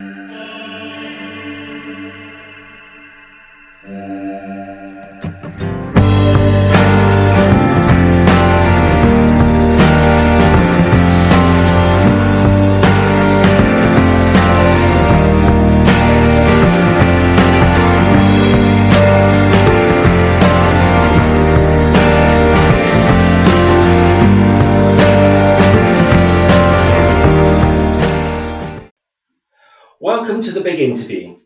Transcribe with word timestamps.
Uh... 0.00 0.40
Welcome 30.40 30.54
to 30.54 30.58
the 30.58 30.70
Big 30.70 30.80
Interview. 30.80 31.36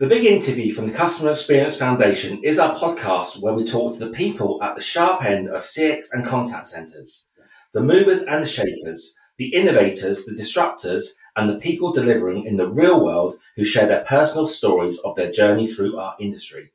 The 0.00 0.06
Big 0.06 0.24
Interview 0.24 0.72
from 0.72 0.86
the 0.86 0.94
Customer 0.94 1.32
Experience 1.32 1.76
Foundation 1.76 2.42
is 2.42 2.58
our 2.58 2.74
podcast 2.74 3.42
where 3.42 3.52
we 3.52 3.62
talk 3.62 3.92
to 3.92 3.98
the 3.98 4.10
people 4.10 4.58
at 4.62 4.74
the 4.74 4.80
sharp 4.80 5.22
end 5.22 5.50
of 5.50 5.64
CX 5.64 6.04
and 6.12 6.24
contact 6.24 6.66
centres, 6.66 7.28
the 7.74 7.82
movers 7.82 8.22
and 8.22 8.42
the 8.42 8.48
shakers, 8.48 9.14
the 9.36 9.52
innovators, 9.52 10.24
the 10.24 10.32
disruptors, 10.32 11.10
and 11.36 11.46
the 11.46 11.58
people 11.58 11.92
delivering 11.92 12.46
in 12.46 12.56
the 12.56 12.70
real 12.70 13.04
world 13.04 13.34
who 13.54 13.66
share 13.66 13.86
their 13.86 14.04
personal 14.04 14.46
stories 14.46 14.98
of 15.00 15.14
their 15.14 15.30
journey 15.30 15.70
through 15.70 15.98
our 15.98 16.16
industry. 16.18 16.72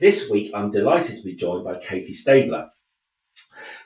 This 0.00 0.28
week, 0.28 0.50
I'm 0.52 0.72
delighted 0.72 1.16
to 1.16 1.22
be 1.22 1.36
joined 1.36 1.62
by 1.62 1.76
Katie 1.76 2.12
Stabler. 2.12 2.70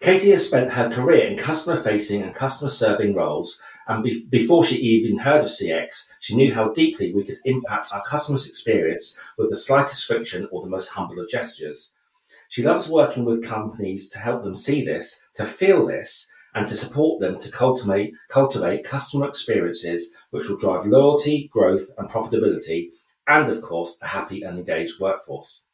Katie 0.00 0.30
has 0.30 0.46
spent 0.46 0.72
her 0.72 0.88
career 0.88 1.26
in 1.26 1.36
customer 1.36 1.76
facing 1.76 2.22
and 2.22 2.34
customer 2.34 2.70
serving 2.70 3.14
roles 3.14 3.60
and 3.88 4.02
be- 4.04 4.24
before 4.30 4.64
she 4.64 4.76
even 4.76 5.18
heard 5.18 5.42
of 5.42 5.48
CX, 5.48 6.08
she 6.20 6.36
knew 6.36 6.54
how 6.54 6.72
deeply 6.72 7.12
we 7.12 7.24
could 7.24 7.38
impact 7.44 7.92
our 7.92 8.02
customers' 8.02 8.48
experience 8.48 9.18
with 9.38 9.50
the 9.50 9.56
slightest 9.56 10.06
friction 10.06 10.48
or 10.50 10.62
the 10.62 10.70
most 10.70 10.88
humble 10.88 11.20
of 11.20 11.28
gestures. 11.28 11.92
She 12.48 12.62
loves 12.62 12.88
working 12.88 13.24
with 13.24 13.44
companies 13.44 14.08
to 14.10 14.18
help 14.18 14.44
them 14.44 14.54
see 14.54 14.84
this, 14.84 15.26
to 15.34 15.44
feel 15.44 15.86
this, 15.86 16.28
and 16.54 16.66
to 16.68 16.76
support 16.76 17.20
them 17.20 17.38
to 17.38 17.50
cultivate, 17.50 18.14
cultivate 18.28 18.84
customer 18.84 19.26
experiences 19.26 20.12
which 20.30 20.48
will 20.48 20.58
drive 20.58 20.86
loyalty, 20.86 21.48
growth, 21.52 21.88
and 21.98 22.08
profitability, 22.10 22.90
and 23.26 23.48
of 23.48 23.62
course, 23.62 23.98
a 24.02 24.06
happy 24.06 24.42
and 24.42 24.58
engaged 24.58 25.00
workforce. 25.00 25.66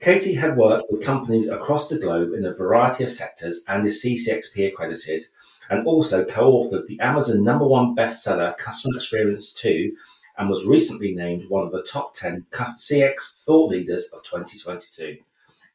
Katie 0.00 0.34
had 0.34 0.58
worked 0.58 0.90
with 0.90 1.02
companies 1.02 1.48
across 1.48 1.88
the 1.88 1.98
globe 1.98 2.34
in 2.34 2.44
a 2.44 2.52
variety 2.52 3.04
of 3.04 3.10
sectors 3.10 3.62
and 3.66 3.86
is 3.86 4.02
CCXP 4.04 4.68
accredited, 4.68 5.24
and 5.70 5.86
also 5.86 6.24
co-authored 6.24 6.86
the 6.86 7.00
Amazon 7.00 7.42
number 7.42 7.66
one 7.66 7.94
bestseller 7.94 8.56
Customer 8.58 8.96
Experience 8.96 9.52
2 9.54 9.94
and 10.38 10.48
was 10.48 10.66
recently 10.66 11.14
named 11.14 11.48
one 11.48 11.64
of 11.64 11.72
the 11.72 11.82
top 11.82 12.12
10 12.14 12.46
CX 12.52 13.44
thought 13.44 13.70
leaders 13.70 14.08
of 14.12 14.22
2022. 14.22 15.16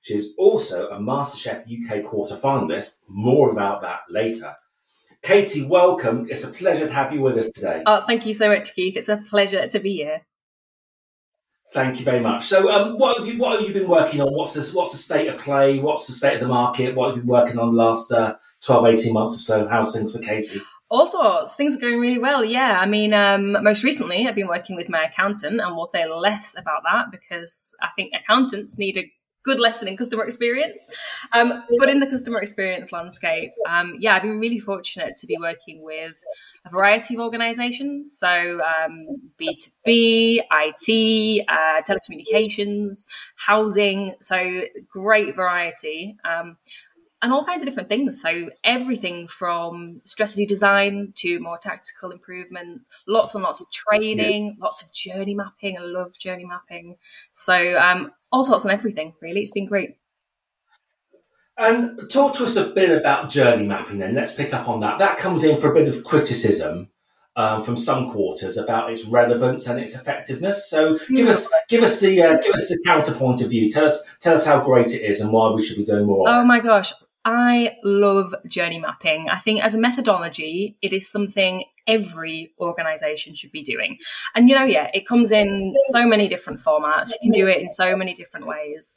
She 0.02 0.16
is 0.16 0.34
also 0.38 0.89
a 0.89 1.00
MasterChef 1.00 1.66
UK 1.67 2.06
quarter 2.06 2.36
finalist. 2.36 3.00
More 3.08 3.52
about 3.52 3.81
that 3.81 4.02
later. 4.09 4.56
Katie, 5.22 5.66
welcome. 5.66 6.28
It's 6.30 6.44
a 6.44 6.47
pleasure 6.47 6.88
to 6.88 6.94
have 6.94 7.14
you 7.14 7.22
with 7.22 7.38
us 7.38 7.52
today. 7.52 7.84
Oh, 7.86 8.02
thank 8.02 8.25
you 8.25 8.34
so 8.34 8.50
much, 8.50 8.73
Keith. 8.73 8.97
It's 8.97 9.09
a 9.09 9.23
pleasure 9.30 9.67
to 9.67 9.80
be 9.80 9.94
here. 9.94 10.22
Thank 11.73 12.00
you 12.00 12.06
very 12.06 12.19
much. 12.19 12.47
So, 12.47 12.69
um, 12.69 12.97
what 12.97 13.19
have 13.19 13.28
you 13.28 13.38
what 13.38 13.58
have 13.58 13.67
you 13.67 13.73
been 13.73 13.88
working 13.88 14.19
on? 14.19 14.34
What's 14.34 14.53
this, 14.53 14.73
what's 14.73 14.92
the 14.92 14.97
state 14.97 15.28
of 15.28 15.39
play? 15.39 15.80
What's 15.80 16.06
the 16.06 16.14
state 16.14 16.36
of 16.36 16.42
the 16.42 16.47
market? 16.47 16.95
What 16.95 17.09
have 17.09 17.17
you 17.17 17.22
been 17.22 17.30
working 17.30 17.59
on 17.59 17.75
last 17.75 18.12
uh, 18.12 18.36
12, 18.63 18.85
18 18.87 19.13
months 19.13 19.35
or 19.35 19.39
so? 19.39 19.67
How's 19.67 19.93
things 19.93 20.13
for 20.13 20.19
Katie? 20.19 20.61
All 20.89 21.07
sorts. 21.07 21.55
Things 21.55 21.75
are 21.75 21.79
going 21.79 21.99
really 21.99 22.19
well. 22.19 22.43
Yeah. 22.43 22.77
I 22.79 22.85
mean, 22.85 23.13
um, 23.13 23.63
most 23.63 23.83
recently, 23.83 24.27
I've 24.27 24.35
been 24.35 24.47
working 24.47 24.75
with 24.75 24.89
my 24.89 25.05
accountant, 25.05 25.61
and 25.61 25.75
we'll 25.75 25.87
say 25.87 26.05
less 26.07 26.53
about 26.57 26.83
that 26.83 27.11
because 27.11 27.75
I 27.81 27.87
think 27.95 28.13
accountants 28.13 28.77
need 28.77 28.97
a 28.97 29.11
good 29.43 29.59
lesson 29.59 29.87
in 29.87 29.97
customer 29.97 30.23
experience. 30.23 30.89
Um, 31.33 31.63
but 31.79 31.89
in 31.89 32.00
the 32.00 32.07
customer 32.07 32.39
experience 32.39 32.91
landscape, 32.91 33.51
um, 33.67 33.95
yeah, 34.00 34.16
I've 34.16 34.21
been 34.21 34.39
really 34.39 34.59
fortunate 34.59 35.16
to 35.19 35.27
be 35.27 35.38
working 35.39 35.81
with 35.83 36.16
a 36.66 36.69
variety 36.69 37.16
of 37.16 37.21
organizations. 37.21 38.17
So 38.17 38.61
um, 38.61 39.07
B2B, 39.39 40.41
IT, 40.51 41.45
uh, 41.47 41.81
telecommunications, 41.88 43.05
housing. 43.35 44.16
So 44.21 44.61
great 44.89 45.35
variety. 45.35 46.17
And 47.23 47.31
all 47.31 47.45
kinds 47.45 47.61
of 47.61 47.67
different 47.67 47.87
things. 47.87 48.19
So 48.19 48.49
everything 48.63 49.27
from 49.27 50.01
strategy 50.05 50.45
design 50.45 51.13
to 51.17 51.39
more 51.39 51.59
tactical 51.59 52.09
improvements, 52.11 52.89
lots 53.07 53.35
and 53.35 53.43
lots 53.43 53.61
of 53.61 53.67
training, 53.71 54.57
lots 54.59 54.81
of 54.81 54.91
journey 54.91 55.35
mapping. 55.35 55.77
I 55.77 55.81
love 55.81 56.17
journey 56.17 56.45
mapping. 56.45 56.97
So 57.31 57.77
um, 57.77 58.11
all 58.31 58.43
sorts 58.43 58.65
and 58.65 58.71
everything. 58.71 59.13
Really, 59.21 59.41
it's 59.41 59.51
been 59.51 59.67
great. 59.67 59.97
And 61.57 62.09
talk 62.09 62.33
to 62.37 62.43
us 62.45 62.55
a 62.55 62.71
bit 62.71 62.97
about 62.97 63.29
journey 63.29 63.67
mapping. 63.67 63.99
Then 63.99 64.15
let's 64.15 64.33
pick 64.33 64.51
up 64.51 64.67
on 64.67 64.79
that. 64.79 64.97
That 64.97 65.17
comes 65.17 65.43
in 65.43 65.59
for 65.59 65.71
a 65.71 65.75
bit 65.75 65.88
of 65.88 66.03
criticism. 66.03 66.89
Um, 67.38 67.63
from 67.63 67.77
some 67.77 68.11
quarters 68.11 68.57
about 68.57 68.91
its 68.91 69.05
relevance 69.05 69.65
and 69.65 69.79
its 69.79 69.95
effectiveness. 69.95 70.69
So 70.69 70.97
give 71.15 71.29
us 71.29 71.49
give 71.69 71.81
us 71.81 72.01
the 72.01 72.21
uh, 72.21 72.38
give 72.41 72.53
us 72.53 72.67
the 72.67 72.77
counterpoint 72.85 73.39
of 73.39 73.51
view. 73.51 73.71
Tell 73.71 73.85
us 73.85 74.03
tell 74.19 74.33
us 74.33 74.45
how 74.45 74.61
great 74.61 74.93
it 74.93 75.01
is 75.01 75.21
and 75.21 75.31
why 75.31 75.49
we 75.51 75.61
should 75.63 75.77
be 75.77 75.85
doing 75.85 76.07
more. 76.07 76.27
Oh 76.27 76.43
my 76.43 76.59
gosh, 76.59 76.91
I 77.23 77.77
love 77.83 78.33
journey 78.47 78.79
mapping. 78.79 79.29
I 79.29 79.37
think 79.37 79.63
as 79.63 79.75
a 79.75 79.79
methodology, 79.79 80.77
it 80.81 80.91
is 80.91 81.09
something 81.09 81.63
every 81.85 82.53
organization 82.59 83.35
should 83.35 83.51
be 83.51 83.63
doing. 83.63 83.97
And 84.33 84.49
you 84.49 84.55
know, 84.55 84.63
yeah, 84.63 84.89
it 84.93 85.07
comes 85.07 85.31
in 85.31 85.75
so 85.89 86.07
many 86.07 86.27
different 86.27 86.59
formats. 86.59 87.09
You 87.09 87.17
can 87.21 87.31
do 87.31 87.47
it 87.47 87.61
in 87.61 87.69
so 87.69 87.95
many 87.95 88.13
different 88.13 88.47
ways. 88.47 88.95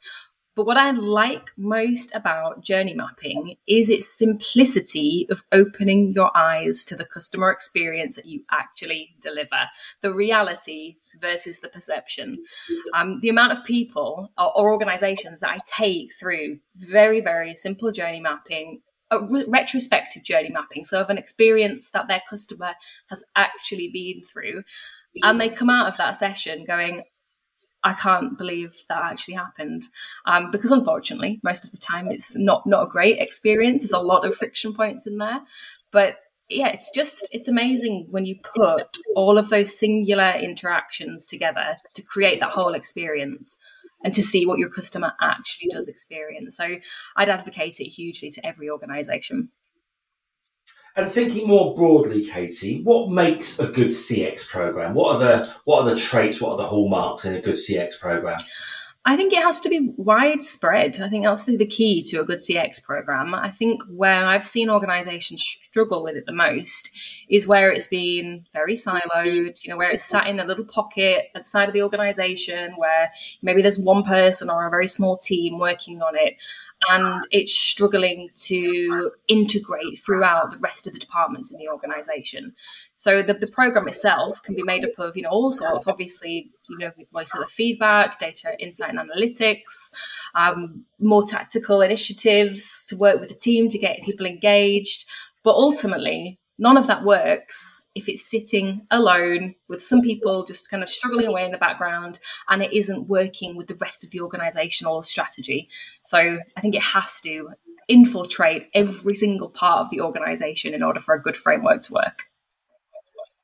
But 0.55 0.65
what 0.65 0.77
I 0.77 0.91
like 0.91 1.51
most 1.57 2.15
about 2.15 2.63
journey 2.63 2.93
mapping 2.93 3.57
is 3.67 3.89
its 3.89 4.07
simplicity 4.07 5.27
of 5.29 5.43
opening 5.51 6.13
your 6.13 6.35
eyes 6.35 6.85
to 6.85 6.95
the 6.95 7.03
customer 7.03 7.51
experience 7.51 8.15
that 8.15 8.25
you 8.25 8.41
actually 8.51 9.15
deliver, 9.19 9.69
the 9.99 10.13
reality 10.13 10.95
versus 11.25 11.59
the 11.59 11.69
perception. 11.69 12.37
Um, 12.93 13.19
the 13.21 13.29
amount 13.29 13.53
of 13.53 13.63
people 13.63 14.31
or, 14.37 14.57
or, 14.57 14.71
organizations 14.71 15.41
that 15.41 15.49
I 15.49 15.59
take 15.65 16.13
through 16.13 16.59
very, 16.75 17.19
very 17.19 17.55
simple 17.55 17.91
journey 17.91 18.19
mapping. 18.19 18.79
A 19.11 19.19
re- 19.19 19.45
retrospective 19.47 20.23
journey 20.23 20.49
mapping, 20.49 20.83
so 20.83 20.99
of 20.99 21.09
an 21.09 21.17
experience 21.17 21.89
that 21.91 22.07
their 22.07 22.23
customer 22.27 22.73
has 23.09 23.23
actually 23.35 23.89
been 23.93 24.23
through, 24.23 24.63
and 25.21 25.39
they 25.39 25.49
come 25.49 25.69
out 25.69 25.87
of 25.87 25.97
that 25.97 26.15
session 26.15 26.65
going, 26.65 27.03
I 27.83 27.93
can't 27.93 28.35
believe 28.35 28.75
that 28.89 29.03
actually 29.03 29.35
happened. 29.35 29.83
Um, 30.25 30.49
because 30.49 30.71
unfortunately, 30.71 31.39
most 31.43 31.63
of 31.63 31.71
the 31.71 31.77
time 31.77 32.09
it's 32.09 32.35
not 32.35 32.65
not 32.65 32.87
a 32.87 32.91
great 32.91 33.19
experience. 33.19 33.81
There's 33.81 33.91
a 33.91 33.99
lot 33.99 34.25
of 34.25 34.35
friction 34.35 34.73
points 34.73 35.05
in 35.05 35.19
there. 35.19 35.41
But 35.91 36.17
yeah, 36.49 36.67
it's 36.67 36.91
just 36.91 37.27
it's 37.31 37.47
amazing 37.47 38.07
when 38.09 38.25
you 38.25 38.35
put 38.55 38.85
all 39.15 39.37
of 39.37 39.49
those 39.49 39.77
singular 39.77 40.31
interactions 40.31 41.25
together 41.25 41.75
to 41.95 42.01
create 42.01 42.39
that 42.39 42.51
whole 42.51 42.73
experience 42.73 43.57
and 44.03 44.13
to 44.13 44.21
see 44.21 44.45
what 44.45 44.59
your 44.59 44.69
customer 44.69 45.13
actually 45.19 45.69
does 45.71 45.87
experience. 45.87 46.57
So 46.57 46.67
I'd 47.15 47.29
advocate 47.29 47.79
it 47.79 47.85
hugely 47.85 48.29
to 48.31 48.45
every 48.45 48.69
organization. 48.69 49.49
And 50.97 51.11
thinking 51.11 51.47
more 51.47 51.75
broadly, 51.75 52.25
Katie, 52.25 52.81
what 52.83 53.09
makes 53.09 53.59
a 53.59 53.67
good 53.67 53.87
CX 53.87 54.47
program? 54.47 54.93
What 54.93 55.15
are 55.15 55.19
the 55.19 55.53
what 55.65 55.83
are 55.83 55.89
the 55.89 55.99
traits? 55.99 56.39
What 56.39 56.51
are 56.51 56.57
the 56.57 56.67
hallmarks 56.67 57.25
in 57.25 57.33
a 57.35 57.41
good 57.41 57.55
CX 57.55 57.99
program? 57.99 58.39
I 59.07 59.15
think 59.15 59.33
it 59.33 59.43
has 59.43 59.61
to 59.61 59.69
be 59.69 59.93
widespread. 59.97 60.99
I 60.99 61.09
think 61.09 61.25
that's 61.25 61.43
the, 61.43 61.55
the 61.57 61.67
key 61.67 62.01
to 62.05 62.21
a 62.21 62.23
good 62.23 62.39
CX 62.39 62.83
program. 62.83 63.35
I 63.35 63.51
think 63.51 63.83
where 63.87 64.25
I've 64.25 64.47
seen 64.47 64.67
organizations 64.67 65.43
struggle 65.61 66.01
with 66.01 66.15
it 66.15 66.25
the 66.25 66.31
most 66.31 66.89
is 67.29 67.47
where 67.47 67.71
it's 67.71 67.87
been 67.87 68.47
very 68.51 68.73
siloed, 68.73 69.63
you 69.63 69.69
know, 69.69 69.77
where 69.77 69.91
it's 69.91 70.05
sat 70.05 70.25
in 70.25 70.39
a 70.39 70.45
little 70.45 70.65
pocket 70.65 71.25
at 71.35 71.43
the 71.43 71.49
side 71.49 71.67
of 71.67 71.75
the 71.75 71.83
organization 71.83 72.73
where 72.77 73.11
maybe 73.43 73.61
there's 73.61 73.77
one 73.77 74.01
person 74.01 74.49
or 74.49 74.65
a 74.65 74.71
very 74.71 74.87
small 74.87 75.17
team 75.17 75.59
working 75.59 76.01
on 76.01 76.15
it 76.15 76.37
and 76.89 77.25
it's 77.31 77.53
struggling 77.53 78.29
to 78.43 79.11
integrate 79.27 79.99
throughout 79.99 80.51
the 80.51 80.57
rest 80.57 80.87
of 80.87 80.93
the 80.93 80.99
departments 80.99 81.51
in 81.51 81.57
the 81.57 81.69
organization. 81.69 82.53
So 82.97 83.21
the, 83.21 83.33
the 83.33 83.47
program 83.47 83.87
itself 83.87 84.41
can 84.43 84.55
be 84.55 84.63
made 84.63 84.85
up 84.85 84.97
of, 84.97 85.15
you 85.15 85.23
know, 85.23 85.29
all 85.29 85.51
sorts, 85.51 85.87
obviously, 85.87 86.51
you 86.69 86.79
know, 86.79 86.91
voice 87.11 87.33
of 87.33 87.41
the 87.41 87.47
feedback, 87.47 88.19
data 88.19 88.55
insight 88.59 88.93
and 88.93 88.99
analytics, 88.99 89.91
um, 90.35 90.85
more 90.99 91.25
tactical 91.27 91.81
initiatives 91.81 92.85
to 92.87 92.97
work 92.97 93.19
with 93.19 93.29
the 93.29 93.35
team 93.35 93.69
to 93.69 93.77
get 93.77 94.03
people 94.03 94.25
engaged. 94.25 95.05
But 95.43 95.55
ultimately, 95.55 96.39
none 96.57 96.77
of 96.77 96.87
that 96.87 97.03
works 97.03 97.87
if 97.95 98.07
it's 98.07 98.29
sitting 98.29 98.81
alone 98.91 99.55
with 99.67 99.83
some 99.83 100.01
people 100.01 100.45
just 100.45 100.69
kind 100.69 100.83
of 100.83 100.89
struggling 100.89 101.27
away 101.27 101.43
in 101.43 101.51
the 101.51 101.57
background 101.57 102.19
and 102.49 102.61
it 102.61 102.73
isn't 102.73 103.07
working 103.07 103.55
with 103.55 103.67
the 103.67 103.75
rest 103.75 104.03
of 104.03 104.11
the 104.11 104.21
organizational 104.21 105.01
strategy. 105.01 105.67
So 106.03 106.17
I 106.17 106.61
think 106.61 106.75
it 106.75 106.81
has 106.81 107.19
to 107.21 107.49
infiltrate 107.87 108.69
every 108.73 109.13
single 109.13 109.49
part 109.49 109.81
of 109.81 109.89
the 109.89 110.01
organization 110.01 110.73
in 110.73 110.83
order 110.83 110.99
for 110.99 111.13
a 111.13 111.21
good 111.21 111.37
framework 111.37 111.81
to 111.83 111.93
work. 111.93 112.29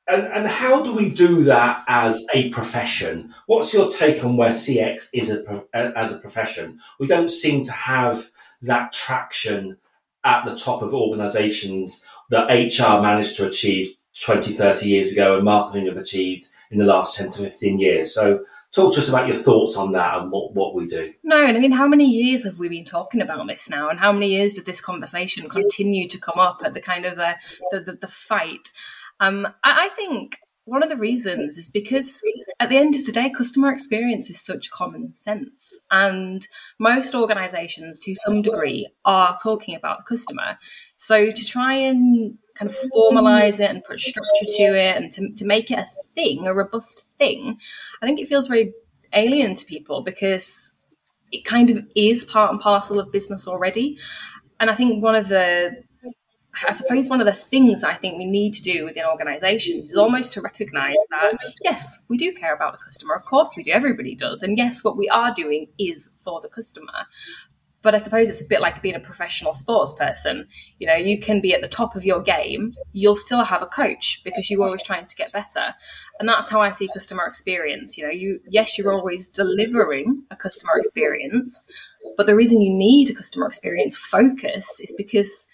and, 0.08 0.26
and 0.26 0.46
how 0.46 0.82
do 0.82 0.92
we 0.92 1.10
do 1.10 1.44
that 1.44 1.84
as 1.86 2.26
a 2.34 2.48
profession? 2.50 3.34
What's 3.46 3.72
your 3.72 3.88
take 3.88 4.24
on 4.24 4.36
where 4.36 4.50
CX 4.50 5.08
is 5.12 5.30
a, 5.30 5.64
as 5.74 6.12
a 6.12 6.18
profession? 6.18 6.80
We 6.98 7.06
don't 7.06 7.30
seem 7.30 7.62
to 7.64 7.72
have 7.72 8.30
that 8.62 8.92
traction 8.92 9.76
at 10.24 10.44
the 10.44 10.56
top 10.56 10.82
of 10.82 10.94
organizations 10.94 12.04
that 12.30 12.46
HR 12.46 13.02
managed 13.02 13.36
to 13.36 13.46
achieve 13.46 13.94
20, 14.20 14.54
30 14.54 14.88
years 14.88 15.12
ago 15.12 15.36
and 15.36 15.44
marketing 15.44 15.86
have 15.86 15.96
achieved 15.96 16.48
in 16.70 16.78
the 16.78 16.84
last 16.84 17.16
10 17.16 17.30
to 17.32 17.42
15 17.42 17.78
years. 17.78 18.14
So 18.14 18.44
talk 18.72 18.94
to 18.94 19.00
us 19.00 19.08
about 19.08 19.26
your 19.26 19.36
thoughts 19.36 19.76
on 19.76 19.92
that 19.92 20.18
and 20.18 20.30
what, 20.30 20.54
what 20.54 20.74
we 20.74 20.86
do. 20.86 21.12
No, 21.22 21.44
and 21.44 21.56
I 21.56 21.60
mean, 21.60 21.72
how 21.72 21.86
many 21.86 22.08
years 22.08 22.44
have 22.44 22.58
we 22.58 22.68
been 22.68 22.84
talking 22.84 23.20
about 23.20 23.46
this 23.46 23.68
now? 23.68 23.88
And 23.88 24.00
how 24.00 24.12
many 24.12 24.28
years 24.28 24.54
did 24.54 24.66
this 24.66 24.80
conversation 24.80 25.48
continue 25.48 26.08
to 26.08 26.18
come 26.18 26.38
up 26.38 26.62
at 26.64 26.74
the 26.74 26.80
kind 26.80 27.04
of 27.04 27.16
the, 27.16 27.36
the, 27.70 27.80
the, 27.80 27.92
the 27.92 28.08
fight? 28.08 28.72
Um, 29.20 29.46
I, 29.64 29.86
I 29.86 29.88
think 29.90 30.38
one 30.64 30.82
of 30.82 30.88
the 30.88 30.96
reasons 30.96 31.58
is 31.58 31.68
because 31.68 32.20
at 32.60 32.68
the 32.68 32.76
end 32.76 32.94
of 32.94 33.04
the 33.04 33.12
day, 33.12 33.30
customer 33.36 33.72
experience 33.72 34.30
is 34.30 34.40
such 34.40 34.70
common 34.70 35.12
sense. 35.18 35.76
And 35.90 36.46
most 36.78 37.14
organizations, 37.14 37.98
to 38.00 38.14
some 38.14 38.42
degree, 38.42 38.88
are 39.04 39.36
talking 39.42 39.74
about 39.74 39.98
the 39.98 40.16
customer. 40.16 40.56
So 40.96 41.32
to 41.32 41.44
try 41.44 41.74
and 41.74 42.38
kind 42.54 42.70
of 42.70 42.76
formalize 42.94 43.58
it 43.58 43.70
and 43.70 43.82
put 43.82 43.98
structure 43.98 44.46
to 44.56 44.62
it 44.62 44.96
and 44.96 45.12
to, 45.14 45.32
to 45.34 45.44
make 45.44 45.70
it 45.70 45.80
a 45.80 45.86
thing, 46.14 46.46
a 46.46 46.54
robust 46.54 47.10
thing, 47.18 47.58
I 48.00 48.06
think 48.06 48.20
it 48.20 48.28
feels 48.28 48.46
very 48.46 48.72
alien 49.14 49.56
to 49.56 49.66
people 49.66 50.02
because 50.02 50.74
it 51.32 51.44
kind 51.44 51.70
of 51.70 51.88
is 51.96 52.24
part 52.24 52.52
and 52.52 52.60
parcel 52.60 53.00
of 53.00 53.10
business 53.10 53.48
already. 53.48 53.98
And 54.60 54.70
I 54.70 54.76
think 54.76 55.02
one 55.02 55.16
of 55.16 55.28
the 55.28 55.82
I 56.68 56.72
suppose 56.72 57.08
one 57.08 57.20
of 57.20 57.26
the 57.26 57.32
things 57.32 57.82
I 57.82 57.94
think 57.94 58.18
we 58.18 58.26
need 58.26 58.52
to 58.54 58.62
do 58.62 58.84
within 58.84 59.04
organizations 59.04 59.90
is 59.90 59.96
almost 59.96 60.32
to 60.34 60.42
recognize 60.42 60.94
that, 61.10 61.38
yes, 61.62 62.02
we 62.08 62.18
do 62.18 62.32
care 62.32 62.54
about 62.54 62.72
the 62.72 62.84
customer. 62.84 63.14
Of 63.14 63.24
course 63.24 63.54
we 63.56 63.62
do. 63.62 63.72
Everybody 63.72 64.14
does. 64.14 64.42
And 64.42 64.58
yes, 64.58 64.84
what 64.84 64.96
we 64.96 65.08
are 65.08 65.32
doing 65.32 65.68
is 65.78 66.10
for 66.18 66.40
the 66.40 66.48
customer. 66.48 67.06
But 67.80 67.96
I 67.96 67.98
suppose 67.98 68.28
it's 68.28 68.40
a 68.40 68.46
bit 68.46 68.60
like 68.60 68.80
being 68.80 68.94
a 68.94 69.00
professional 69.00 69.54
sports 69.54 69.92
person. 69.94 70.46
You 70.78 70.86
know, 70.86 70.94
you 70.94 71.18
can 71.18 71.40
be 71.40 71.52
at 71.52 71.62
the 71.62 71.68
top 71.68 71.96
of 71.96 72.04
your 72.04 72.22
game, 72.22 72.74
you'll 72.92 73.16
still 73.16 73.42
have 73.42 73.60
a 73.62 73.66
coach 73.66 74.20
because 74.22 74.48
you're 74.48 74.62
always 74.62 74.84
trying 74.84 75.06
to 75.06 75.16
get 75.16 75.32
better. 75.32 75.74
And 76.20 76.28
that's 76.28 76.48
how 76.48 76.60
I 76.60 76.70
see 76.70 76.88
customer 76.92 77.24
experience. 77.24 77.98
You 77.98 78.04
know, 78.04 78.12
you 78.12 78.38
yes, 78.48 78.78
you're 78.78 78.92
always 78.92 79.28
delivering 79.28 80.22
a 80.30 80.36
customer 80.36 80.74
experience, 80.76 81.66
but 82.16 82.26
the 82.26 82.36
reason 82.36 82.62
you 82.62 82.70
need 82.70 83.10
a 83.10 83.14
customer 83.14 83.46
experience 83.46 83.96
focus 83.96 84.78
is 84.78 84.94
because 84.96 85.48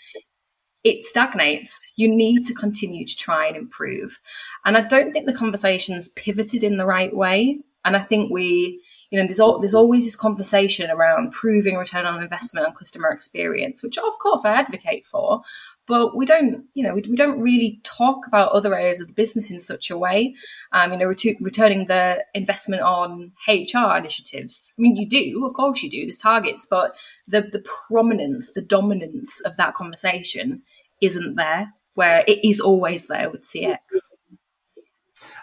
it 0.88 1.04
stagnates. 1.04 1.92
You 1.96 2.14
need 2.14 2.44
to 2.46 2.54
continue 2.54 3.04
to 3.04 3.16
try 3.16 3.46
and 3.46 3.56
improve. 3.56 4.20
And 4.64 4.76
I 4.76 4.80
don't 4.80 5.12
think 5.12 5.26
the 5.26 5.32
conversation's 5.32 6.08
pivoted 6.10 6.64
in 6.64 6.78
the 6.78 6.86
right 6.86 7.14
way. 7.14 7.60
And 7.84 7.96
I 7.96 8.00
think 8.00 8.30
we, 8.30 8.82
you 9.10 9.18
know, 9.18 9.26
there's, 9.26 9.40
all, 9.40 9.60
there's 9.60 9.74
always 9.74 10.04
this 10.04 10.16
conversation 10.16 10.90
around 10.90 11.32
proving 11.32 11.76
return 11.76 12.06
on 12.06 12.22
investment 12.22 12.66
and 12.66 12.76
customer 12.76 13.10
experience, 13.10 13.82
which 13.82 13.98
of 13.98 14.18
course 14.18 14.44
I 14.44 14.52
advocate 14.52 15.06
for, 15.06 15.42
but 15.88 16.14
we 16.14 16.26
don't, 16.26 16.66
you 16.74 16.82
know, 16.82 16.92
we, 16.92 17.00
we 17.08 17.16
don't 17.16 17.40
really 17.40 17.80
talk 17.82 18.26
about 18.26 18.52
other 18.52 18.74
areas 18.74 19.00
of 19.00 19.08
the 19.08 19.14
business 19.14 19.50
in 19.50 19.58
such 19.58 19.90
a 19.90 19.96
way. 19.96 20.34
Um, 20.72 20.92
you 20.92 20.98
know, 20.98 21.06
ret- 21.06 21.40
returning 21.40 21.86
the 21.86 22.22
investment 22.34 22.82
on 22.82 23.32
HR 23.48 23.96
initiatives. 23.96 24.74
I 24.78 24.82
mean, 24.82 24.96
you 24.96 25.08
do, 25.08 25.46
of 25.46 25.54
course, 25.54 25.82
you 25.82 25.88
do. 25.88 26.04
There's 26.04 26.18
targets, 26.18 26.66
but 26.68 26.96
the 27.26 27.40
the 27.40 27.64
prominence, 27.88 28.52
the 28.52 28.60
dominance 28.60 29.40
of 29.40 29.56
that 29.56 29.74
conversation 29.74 30.60
isn't 31.00 31.36
there. 31.36 31.72
Where 31.94 32.22
it 32.28 32.44
is 32.44 32.60
always 32.60 33.08
there 33.08 33.28
with 33.28 33.42
CX. 33.42 33.78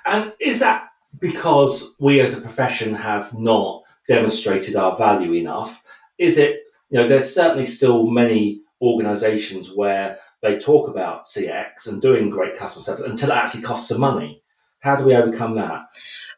And 0.05 0.31
is 0.39 0.59
that 0.59 0.87
because 1.19 1.95
we 1.99 2.21
as 2.21 2.37
a 2.37 2.41
profession 2.41 2.93
have 2.95 3.37
not 3.37 3.83
demonstrated 4.07 4.77
our 4.77 4.95
value 4.95 5.33
enough? 5.33 5.83
Is 6.17 6.37
it, 6.37 6.61
you 6.89 6.97
know, 6.97 7.07
there's 7.09 7.33
certainly 7.33 7.65
still 7.65 8.07
many 8.07 8.61
organizations 8.81 9.73
where 9.73 10.19
they 10.41 10.57
talk 10.57 10.87
about 10.87 11.25
CX 11.25 11.87
and 11.87 12.01
doing 12.01 12.29
great 12.29 12.55
customer 12.55 12.83
service 12.83 13.05
until 13.05 13.31
it 13.31 13.35
actually 13.35 13.63
costs 13.63 13.89
some 13.89 13.99
money. 13.99 14.43
How 14.79 14.95
do 14.95 15.03
we 15.03 15.15
overcome 15.15 15.55
that? 15.55 15.85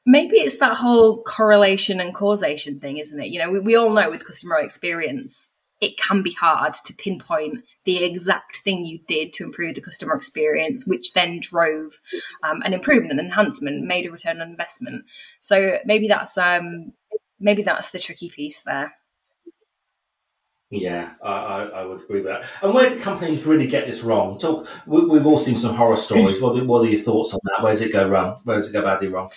Maybe 0.05 0.37
it's 0.37 0.59
that 0.59 0.77
whole 0.77 1.21
correlation 1.23 1.99
and 1.99 2.13
causation 2.13 2.79
thing, 2.79 2.97
isn't 2.97 3.19
it? 3.19 3.27
You 3.27 3.39
know, 3.39 3.51
we, 3.51 3.59
we 3.59 3.75
all 3.75 3.89
know 3.89 4.09
with 4.09 4.25
customer 4.25 4.57
experience, 4.57 5.51
it 5.79 5.97
can 5.97 6.23
be 6.23 6.31
hard 6.31 6.73
to 6.85 6.93
pinpoint 6.93 7.63
the 7.85 8.03
exact 8.03 8.57
thing 8.57 8.85
you 8.85 8.99
did 9.07 9.33
to 9.33 9.43
improve 9.43 9.75
the 9.75 9.81
customer 9.81 10.15
experience, 10.15 10.87
which 10.87 11.13
then 11.13 11.39
drove 11.39 11.99
um, 12.43 12.61
an 12.63 12.73
improvement, 12.73 13.19
an 13.19 13.25
enhancement, 13.25 13.85
made 13.85 14.05
a 14.05 14.11
return 14.11 14.41
on 14.41 14.49
investment. 14.49 15.05
So 15.39 15.77
maybe 15.85 16.07
that's 16.07 16.37
um, 16.37 16.93
maybe 17.39 17.63
that's 17.63 17.91
the 17.91 17.99
tricky 17.99 18.29
piece 18.29 18.63
there. 18.63 18.93
Yeah, 20.69 21.13
I, 21.23 21.31
I, 21.31 21.63
I, 21.63 21.85
would 21.85 22.01
agree 22.01 22.21
with 22.21 22.25
that. 22.25 22.43
And 22.61 22.73
where 22.73 22.89
do 22.89 22.99
companies 22.99 23.45
really 23.45 23.67
get 23.67 23.87
this 23.87 24.03
wrong? 24.03 24.37
Talk. 24.37 24.67
We, 24.85 25.17
have 25.17 25.25
all 25.25 25.37
seen 25.37 25.55
some 25.55 25.73
horror 25.73 25.95
stories. 25.95 26.41
What, 26.41 26.61
what 26.65 26.81
are 26.81 26.89
your 26.89 27.01
thoughts 27.01 27.33
on 27.33 27.39
that? 27.43 27.63
Where 27.63 27.71
does 27.71 27.81
it 27.81 27.93
go 27.93 28.05
wrong? 28.05 28.41
Where 28.43 28.57
does 28.57 28.67
it 28.67 28.73
go 28.73 28.81
badly 28.81 29.07
wrong? 29.07 29.29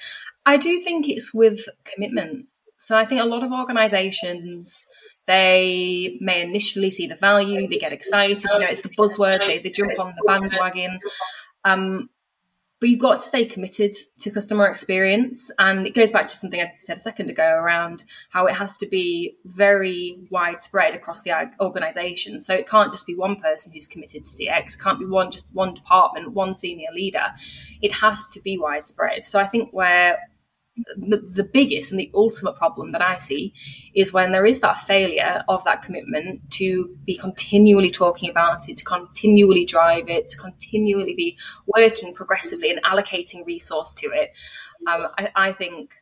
I 0.45 0.57
do 0.57 0.81
think 0.81 1.09
it's 1.09 1.33
with 1.33 1.69
commitment. 1.85 2.49
So 2.79 2.99
I 2.99 3.05
think 3.05 3.21
a 3.21 3.27
lot 3.27 3.45
of 3.45 3.53
organisations 3.53 4.89
they 5.31 6.19
may 6.21 6.43
initially 6.43 6.91
see 6.91 7.07
the 7.07 7.15
value, 7.15 7.69
they 7.69 7.79
get 7.79 7.93
excited. 7.93 8.43
You 8.43 8.59
know, 8.59 8.67
it's 8.67 8.81
the 8.81 8.89
buzzword. 8.89 9.39
They, 9.39 9.61
they 9.61 9.71
jump 9.71 9.93
on 10.01 10.13
the 10.17 10.25
bandwagon. 10.27 10.99
Um, 11.65 12.11
but 12.81 12.89
you've 12.89 12.99
got 12.99 13.21
to 13.21 13.27
stay 13.27 13.45
committed 13.45 13.95
to 14.19 14.31
customer 14.33 14.67
experience. 14.67 15.53
And 15.61 15.87
it 15.87 15.95
goes 15.95 16.11
back 16.11 16.27
to 16.29 16.37
something 16.37 16.61
I 16.61 16.73
said 16.75 16.97
a 16.97 17.01
second 17.01 17.31
ago 17.31 17.45
around 17.45 18.03
how 18.31 18.47
it 18.47 18.57
has 18.57 18.77
to 18.79 18.87
be 18.87 19.37
very 19.45 20.19
widespread 20.31 20.95
across 20.95 21.23
the 21.23 21.33
organization. 21.61 22.41
So 22.41 22.53
it 22.53 22.69
can't 22.69 22.91
just 22.91 23.07
be 23.07 23.15
one 23.15 23.37
person 23.37 23.73
who's 23.73 23.87
committed 23.87 24.25
to 24.25 24.31
CX, 24.31 24.75
it 24.75 24.81
can't 24.83 24.99
be 24.99 25.07
one 25.07 25.31
just 25.31 25.55
one 25.55 25.75
department, 25.75 26.33
one 26.33 26.55
senior 26.55 26.89
leader. 26.93 27.27
It 27.83 27.93
has 27.93 28.27
to 28.31 28.41
be 28.41 28.59
widespread. 28.59 29.23
So 29.23 29.39
I 29.39 29.47
think 29.47 29.73
where 29.73 30.19
the, 30.97 31.19
the 31.19 31.45
biggest 31.45 31.91
and 31.91 32.01
the 32.01 32.11
ultimate 32.15 32.57
problem 32.57 32.93
that 32.93 33.03
I 33.03 33.19
see 33.19 33.53
is 33.95 34.13
when 34.13 34.33
there 34.33 34.47
is 34.47 34.61
that 34.61 34.79
failure 34.79 35.45
of 35.49 35.65
that 35.65 35.83
commitment 35.83 36.51
to 36.53 36.97
be 37.05 37.17
continually 37.17 37.91
talking 37.91 38.31
about 38.31 38.69
it, 38.69 38.77
to 38.79 38.85
continually 38.85 39.65
drive 39.65 40.09
it, 40.09 40.29
to 40.29 40.37
continually 40.37 41.15
be 41.15 41.39
working 41.67 42.15
progressively 42.15 42.71
and 42.71 42.83
allocating 42.83 43.45
resource 43.47 43.95
to 43.97 44.09
it. 44.09 44.33
Um, 44.89 45.07
I, 45.19 45.31
I 45.37 45.53
think 45.53 45.95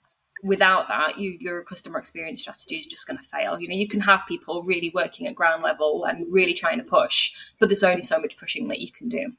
without 0.42 0.88
that, 0.88 1.18
you, 1.18 1.36
your 1.40 1.64
customer 1.64 1.98
experience 1.98 2.42
strategy 2.42 2.76
is 2.76 2.86
just 2.86 3.06
going 3.06 3.18
to 3.18 3.24
fail. 3.24 3.58
You 3.60 3.68
know, 3.68 3.74
you 3.74 3.88
can 3.88 4.00
have 4.00 4.22
people 4.28 4.62
really 4.62 4.92
working 4.94 5.26
at 5.26 5.34
ground 5.34 5.62
level 5.62 6.04
and 6.04 6.32
really 6.32 6.54
trying 6.54 6.78
to 6.78 6.84
push, 6.84 7.32
but 7.58 7.68
there's 7.68 7.82
only 7.82 8.02
so 8.02 8.20
much 8.20 8.38
pushing 8.38 8.68
that 8.68 8.80
you 8.80 8.92
can 8.92 9.08
do. 9.08 9.32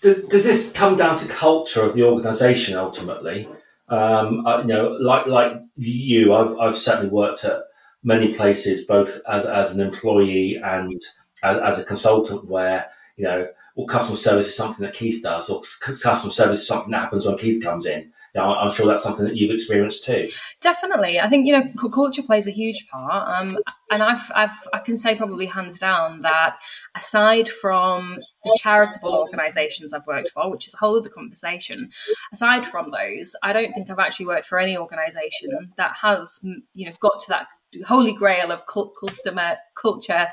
Does, 0.00 0.24
does 0.28 0.44
this 0.44 0.72
come 0.72 0.96
down 0.96 1.16
to 1.18 1.28
culture 1.28 1.82
of 1.82 1.94
the 1.94 2.04
organisation 2.04 2.76
ultimately? 2.76 3.48
Um, 3.88 4.46
uh, 4.46 4.60
you 4.60 4.66
know, 4.66 4.88
like 5.00 5.26
like 5.26 5.52
you, 5.76 6.34
I've 6.34 6.58
I've 6.58 6.76
certainly 6.76 7.10
worked 7.10 7.44
at 7.44 7.62
many 8.02 8.34
places, 8.34 8.84
both 8.84 9.20
as 9.28 9.46
as 9.46 9.72
an 9.72 9.80
employee 9.80 10.60
and 10.62 11.00
as, 11.42 11.58
as 11.58 11.78
a 11.78 11.84
consultant, 11.84 12.46
where 12.46 12.86
you 13.16 13.24
know, 13.24 13.46
well, 13.76 13.86
customer 13.86 14.18
service 14.18 14.48
is 14.48 14.56
something 14.56 14.84
that 14.84 14.94
Keith 14.94 15.22
does, 15.22 15.48
or 15.48 15.62
customer 15.80 16.32
service 16.32 16.60
is 16.60 16.66
something 16.66 16.90
that 16.90 17.00
happens 17.00 17.26
when 17.26 17.38
Keith 17.38 17.62
comes 17.62 17.86
in. 17.86 18.12
Know, 18.36 18.54
I'm 18.54 18.70
sure 18.70 18.86
that's 18.86 19.02
something 19.02 19.24
that 19.24 19.36
you've 19.36 19.50
experienced 19.50 20.04
too. 20.04 20.28
Definitely, 20.60 21.18
I 21.18 21.28
think 21.28 21.46
you 21.46 21.52
know 21.52 21.90
culture 21.90 22.22
plays 22.22 22.46
a 22.46 22.50
huge 22.50 22.86
part, 22.88 23.38
um, 23.38 23.58
and 23.90 24.02
I've, 24.02 24.30
I've 24.34 24.56
I 24.74 24.78
can 24.78 24.98
say 24.98 25.14
probably 25.14 25.46
hands 25.46 25.78
down 25.78 26.18
that 26.18 26.56
aside 26.94 27.48
from 27.48 28.18
the 28.44 28.58
charitable 28.62 29.14
organisations 29.14 29.94
I've 29.94 30.06
worked 30.06 30.30
for, 30.30 30.50
which 30.50 30.66
is 30.66 30.74
a 30.74 30.76
whole 30.76 30.98
other 30.98 31.08
conversation, 31.08 31.88
aside 32.32 32.66
from 32.66 32.90
those, 32.90 33.34
I 33.42 33.54
don't 33.54 33.72
think 33.72 33.90
I've 33.90 33.98
actually 33.98 34.26
worked 34.26 34.46
for 34.46 34.58
any 34.58 34.76
organisation 34.76 35.72
that 35.76 35.96
has 35.96 36.38
you 36.74 36.86
know 36.86 36.92
got 37.00 37.20
to 37.20 37.28
that 37.30 37.48
holy 37.86 38.12
grail 38.12 38.50
of 38.52 38.62
customer 39.00 39.56
culture 39.74 40.28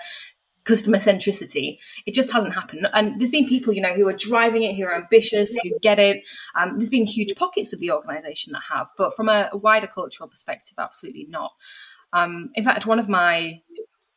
customer 0.64 0.98
centricity. 0.98 1.78
It 2.06 2.14
just 2.14 2.32
hasn't 2.32 2.54
happened. 2.54 2.88
And 2.94 3.20
there's 3.20 3.32
been 3.32 3.48
people, 3.48 3.74
you 3.74 3.82
know, 3.82 3.94
who 3.94 4.08
are 4.08 4.14
driving 4.14 4.64
it, 4.64 4.76
who 4.76 4.86
are 4.86 4.96
ambitious, 4.96 5.56
who 5.62 5.72
get 5.82 6.00
it. 6.00 6.24
Um, 6.56 6.78
there's 6.78 6.90
been 6.90 7.06
huge 7.06 7.36
pockets 7.36 7.74
of 7.74 7.80
the 7.80 7.92
organisation 7.92 8.54
that 8.54 8.64
have, 8.72 8.90
but 8.98 9.16
from 9.16 9.30
a, 9.30 9.50
a, 9.52 9.58
wider 9.58 9.88
cultural 9.88 10.30
perspective, 10.30 10.76
absolutely 10.78 11.28
not. 11.30 11.52
Um, 12.14 12.52
in 12.56 12.64
fact, 12.64 12.86
one 12.86 13.00
of 13.00 13.10
my 13.10 13.62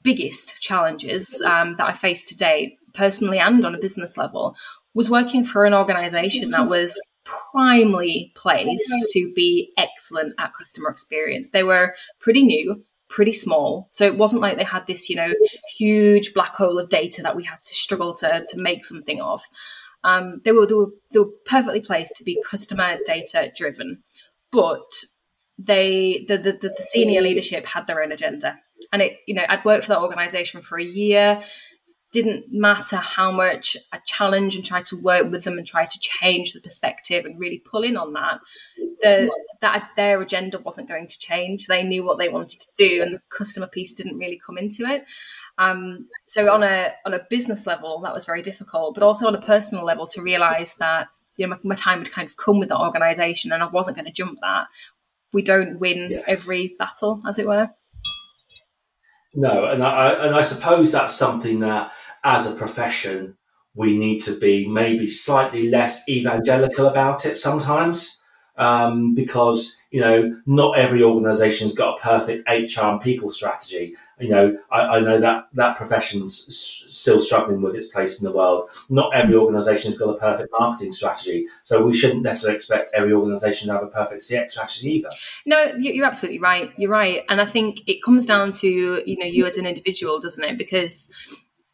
biggest 0.03 0.61
challenges 0.61 1.41
um, 1.43 1.75
that 1.77 1.89
I 1.89 1.93
faced 1.93 2.29
today, 2.29 2.77
personally 2.95 3.39
and 3.39 3.65
on 3.65 3.75
a 3.75 3.79
business 3.79 4.17
level, 4.17 4.57
was 4.95 5.11
working 5.11 5.45
for 5.45 5.65
an 5.65 5.75
organisation 5.75 6.51
that 6.53 6.69
was 6.69 6.99
primely 7.25 8.33
placed 8.37 9.11
to 9.11 9.33
be 9.35 9.73
excellent 9.77 10.35
at 10.39 10.55
customer 10.55 10.89
experience. 10.89 11.51
They 11.51 11.65
were 11.65 11.95
pretty 12.21 12.45
new, 12.45 12.85
pretty 13.17 13.33
small. 13.33 13.89
So 13.91 14.05
it 14.05 14.19
wasn't 14.19 14.43
like 14.43 14.59
they 14.59 14.65
had 14.65 14.87
this, 14.87 15.09
you 15.09 15.17
know, 15.17 15.33
huge 15.75 16.35
black 16.35 16.55
hole 16.55 16.79
of 16.79 16.91
data 16.91 17.23
that 17.23 17.35
we 17.35 17.45
had 17.45 17.63
to 17.63 17.75
struggle 17.75 18.13
to, 18.17 18.45
to 18.47 18.63
make 18.63 18.85
something 18.85 19.23
of. 19.23 19.41
Um, 20.05 20.43
they 20.45 20.53
were 20.53 20.67
they 20.67 20.75
were 20.75 20.91
they 21.13 21.21
were 21.21 21.33
perfectly 21.47 21.81
placed 21.81 22.17
to 22.17 22.25
be 22.25 22.41
customer 22.49 22.99
data 23.07 23.51
driven, 23.57 24.03
but 24.53 24.85
they 25.59 26.27
the, 26.29 26.37
the 26.37 26.53
the 26.53 26.83
senior 26.83 27.23
leadership 27.23 27.65
had 27.65 27.87
their 27.87 28.03
own 28.03 28.13
agenda, 28.13 28.59
and 28.93 29.01
it 29.01 29.17
you 29.27 29.35
know 29.35 29.45
I'd 29.49 29.65
worked 29.65 29.85
for 29.85 29.95
that 29.95 30.03
organization 30.03 30.61
for 30.61 30.79
a 30.79 30.85
year 30.85 31.43
didn't 32.13 32.47
matter 32.51 32.97
how 32.97 33.31
much 33.33 33.77
I 33.93 33.99
challenge 34.07 34.55
and 34.55 34.65
try 34.65 34.81
to 34.83 34.97
work 35.03 35.31
with 35.31 35.45
them 35.45 35.59
and 35.59 35.67
try 35.67 35.85
to 35.85 35.99
change 35.99 36.53
the 36.53 36.61
perspective 36.61 37.25
and 37.25 37.39
really 37.39 37.59
pull 37.59 37.83
in 37.83 37.97
on 37.97 38.13
that, 38.13 38.39
the, 39.03 39.31
that 39.61 39.91
their 39.97 40.21
agenda 40.21 40.59
wasn't 40.59 40.89
going 40.89 41.09
to 41.09 41.19
change. 41.19 41.67
They 41.67 41.83
knew 41.83 42.05
what 42.05 42.19
they 42.19 42.29
wanted 42.29 42.61
to 42.61 42.69
do, 42.77 43.03
and 43.03 43.15
the 43.15 43.21
customer 43.31 43.67
piece 43.67 43.95
didn't 43.95 44.19
really 44.19 44.41
come 44.45 44.59
into 44.59 44.85
it. 44.85 45.05
Um, 45.59 45.99
so 46.27 46.53
on 46.53 46.63
a 46.63 46.93
on 47.05 47.15
a 47.15 47.21
business 47.31 47.67
level, 47.67 48.01
that 48.01 48.15
was 48.15 48.25
very 48.25 48.43
difficult, 48.43 48.95
but 48.95 49.03
also 49.03 49.27
on 49.27 49.35
a 49.35 49.41
personal 49.41 49.85
level 49.85 50.07
to 50.09 50.23
realize 50.23 50.75
that 50.75 51.09
you 51.37 51.47
know 51.47 51.57
my, 51.57 51.69
my 51.71 51.75
time 51.75 51.99
had 51.99 52.11
kind 52.11 52.29
of 52.29 52.37
come 52.37 52.59
with 52.59 52.69
that 52.69 52.81
organization, 52.81 53.53
and 53.53 53.63
I 53.63 53.67
wasn't 53.67 53.97
going 53.97 54.07
to 54.07 54.13
jump 54.13 54.39
that. 54.43 54.67
We 55.33 55.43
don't 55.43 55.79
win 55.79 56.11
yes. 56.11 56.25
every 56.27 56.77
battle, 56.79 57.23
as 57.27 57.39
it 57.39 57.47
were. 57.47 57.71
No, 59.35 59.67
and 59.67 59.83
I 59.83 60.11
and 60.27 60.35
I 60.35 60.43
suppose 60.43 60.93
that's 60.93 61.15
something 61.15 61.61
that, 61.61 61.93
as 62.25 62.47
a 62.47 62.55
profession, 62.55 63.37
we 63.75 63.97
need 63.97 64.21
to 64.21 64.39
be 64.39 64.67
maybe 64.67 65.07
slightly 65.07 65.69
less 65.69 66.09
evangelical 66.09 66.87
about 66.87 67.27
it 67.27 67.37
sometimes, 67.37 68.21
um, 68.59 69.15
because 69.15 69.77
you 69.91 70.01
know 70.01 70.41
not 70.47 70.79
every 70.79 71.03
organisation's 71.03 71.75
got 71.75 71.99
a 71.99 72.01
perfect 72.01 72.43
HR 72.49 72.87
and 72.87 73.01
people 73.01 73.31
strategy. 73.31 73.95
You 74.19 74.29
know, 74.29 74.59
I, 74.71 74.81
I 74.81 75.01
know 75.01 75.21
that 75.21 75.49
that 75.55 75.77
profession's 75.77 76.47
s- 76.49 76.85
still 76.95 77.21
struggling 77.21 77.63
with 77.63 77.75
its 77.75 77.89
place 77.89 78.21
in 78.21 78.25
the 78.25 78.33
world. 78.33 78.71
Not 78.89 79.15
every 79.15 79.35
organisation's 79.35 79.99
got 79.99 80.11
a 80.11 80.19
perfect 80.19 80.53
marketing 80.59 80.93
strategy, 80.93 81.47
so 81.65 81.85
we 81.85 81.95
shouldn't 81.95 82.23
necessarily 82.23 82.57
expect 82.57 82.91
every 82.95 83.13
organisation 83.13 83.69
to 83.69 83.75
have 83.75 83.83
a 83.83 83.89
perfect 83.89 84.23
CX 84.23 84.51
strategy 84.51 84.91
either. 84.93 85.11
No, 85.45 85.73
you're 85.77 86.07
absolutely 86.07 86.41
right. 86.41 86.71
You're 86.77 86.91
right, 86.91 87.23
and 87.29 87.41
I 87.41 87.47
think 87.47 87.83
it 87.87 88.03
comes 88.03 88.27
down 88.27 88.53
to 88.53 88.69
you 88.69 89.19
know 89.19 89.27
you 89.27 89.47
as 89.47 89.57
an 89.57 89.67
individual, 89.67 90.19
doesn't 90.19 90.43
it? 90.43 90.59
Because 90.59 91.11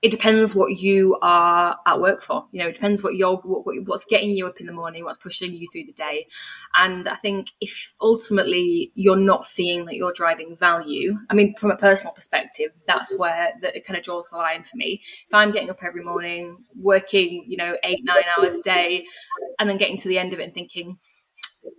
it 0.02 0.10
depends 0.10 0.54
what 0.54 0.80
you 0.80 1.16
are 1.22 1.78
at 1.86 2.00
work 2.00 2.20
for. 2.20 2.44
You 2.50 2.60
know, 2.60 2.68
it 2.68 2.74
depends 2.74 3.04
what 3.04 3.14
you're 3.14 3.36
what, 3.36 3.64
what's 3.84 4.04
getting 4.04 4.30
you 4.30 4.48
up 4.48 4.60
in 4.60 4.66
the 4.66 4.72
morning, 4.72 5.04
what's 5.04 5.18
pushing 5.18 5.54
you 5.54 5.68
through 5.72 5.84
the 5.84 5.92
day. 5.92 6.26
And 6.74 7.08
I 7.08 7.14
think 7.14 7.52
if 7.60 7.94
ultimately 8.00 8.90
you're 8.96 9.16
not 9.16 9.46
seeing 9.46 9.84
that 9.84 9.94
you're 9.94 10.12
driving 10.12 10.56
value, 10.56 11.16
I 11.30 11.34
mean, 11.34 11.54
from 11.56 11.70
a 11.70 11.76
personal 11.76 12.12
perspective, 12.14 12.72
that's 12.86 13.16
where 13.16 13.52
that 13.62 13.76
it 13.76 13.86
kind 13.86 13.96
of 13.96 14.02
draws 14.02 14.28
the 14.28 14.38
line 14.38 14.64
for 14.64 14.76
me. 14.76 15.02
If 15.28 15.32
I'm 15.32 15.52
getting 15.52 15.70
up 15.70 15.84
every 15.84 16.02
morning, 16.02 16.56
working, 16.74 17.44
you 17.46 17.56
know, 17.56 17.76
eight 17.84 18.00
nine 18.02 18.24
hours 18.36 18.56
a 18.56 18.62
day, 18.62 19.06
and 19.60 19.70
then 19.70 19.76
getting 19.76 19.98
to 19.98 20.08
the 20.08 20.18
end 20.18 20.32
of 20.32 20.40
it 20.40 20.44
and 20.44 20.54
thinking, 20.54 20.98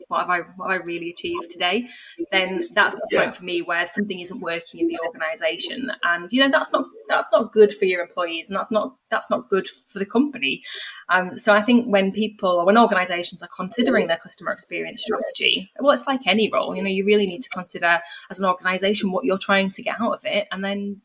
what 0.08 0.22
have 0.22 0.30
I 0.30 0.40
what 0.56 0.72
have 0.72 0.82
I 0.82 0.84
really 0.84 1.10
achieved 1.10 1.50
today? 1.50 1.88
Then 2.32 2.68
that's 2.74 2.96
the 2.96 3.08
yeah. 3.12 3.24
point 3.24 3.36
for 3.36 3.44
me 3.44 3.62
where 3.62 3.88
something 3.88 4.20
isn't 4.20 4.40
working 4.40 4.80
in 4.80 4.88
the 4.88 5.00
organisation, 5.06 5.92
and 6.04 6.32
you 6.32 6.42
know 6.42 6.50
that's 6.50 6.72
not 6.72 6.86
that's 7.10 7.32
not 7.32 7.52
good 7.52 7.74
for 7.74 7.86
your 7.86 8.02
employees, 8.02 8.50
and 8.50 8.56
that's 8.56 8.72
not 8.72 8.96
that's 9.10 9.30
not 9.30 9.50
good 9.50 9.68
for 9.68 10.00
the 10.00 10.06
company. 10.06 10.62
Um, 11.10 11.38
so 11.38 11.54
I 11.54 11.62
think 11.62 11.88
when 11.88 12.12
people 12.12 12.50
or 12.50 12.66
when 12.66 12.78
organisations 12.78 13.42
are 13.44 13.50
considering 13.56 14.08
their 14.08 14.18
customer 14.18 14.52
experience 14.52 15.04
strategy, 15.04 15.72
well, 15.80 15.94
it's 15.94 16.08
like 16.08 16.28
any 16.28 16.50
role. 16.52 16.76
You 16.76 16.84
know, 16.84 16.90
you 16.90 17.06
really 17.06 17.28
need 17.28 17.44
to 17.44 17.50
consider 17.50 18.00
as 18.30 18.40
an 18.40 18.46
organisation 18.46 19.12
what 19.12 19.26
you're 19.26 19.38
trying 19.38 19.70
to 19.72 19.84
get 19.84 20.00
out 20.00 20.14
of 20.14 20.22
it, 20.26 20.48
and 20.52 20.64
then 20.64 21.02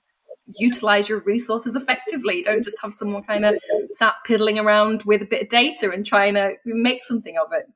utilize 0.57 1.09
your 1.09 1.21
resources 1.21 1.77
effectively. 1.77 2.43
Don't 2.43 2.63
just 2.63 2.79
have 2.83 2.95
someone 2.95 3.23
kind 3.23 3.45
of 3.45 3.57
sat 3.91 4.15
piddling 4.25 4.59
around 4.59 5.03
with 5.05 5.23
a 5.23 5.27
bit 5.27 5.43
of 5.43 5.49
data 5.49 5.91
and 5.91 6.07
trying 6.07 6.35
to 6.35 6.55
make 6.65 7.05
something 7.05 7.37
of 7.37 7.53
it. 7.53 7.67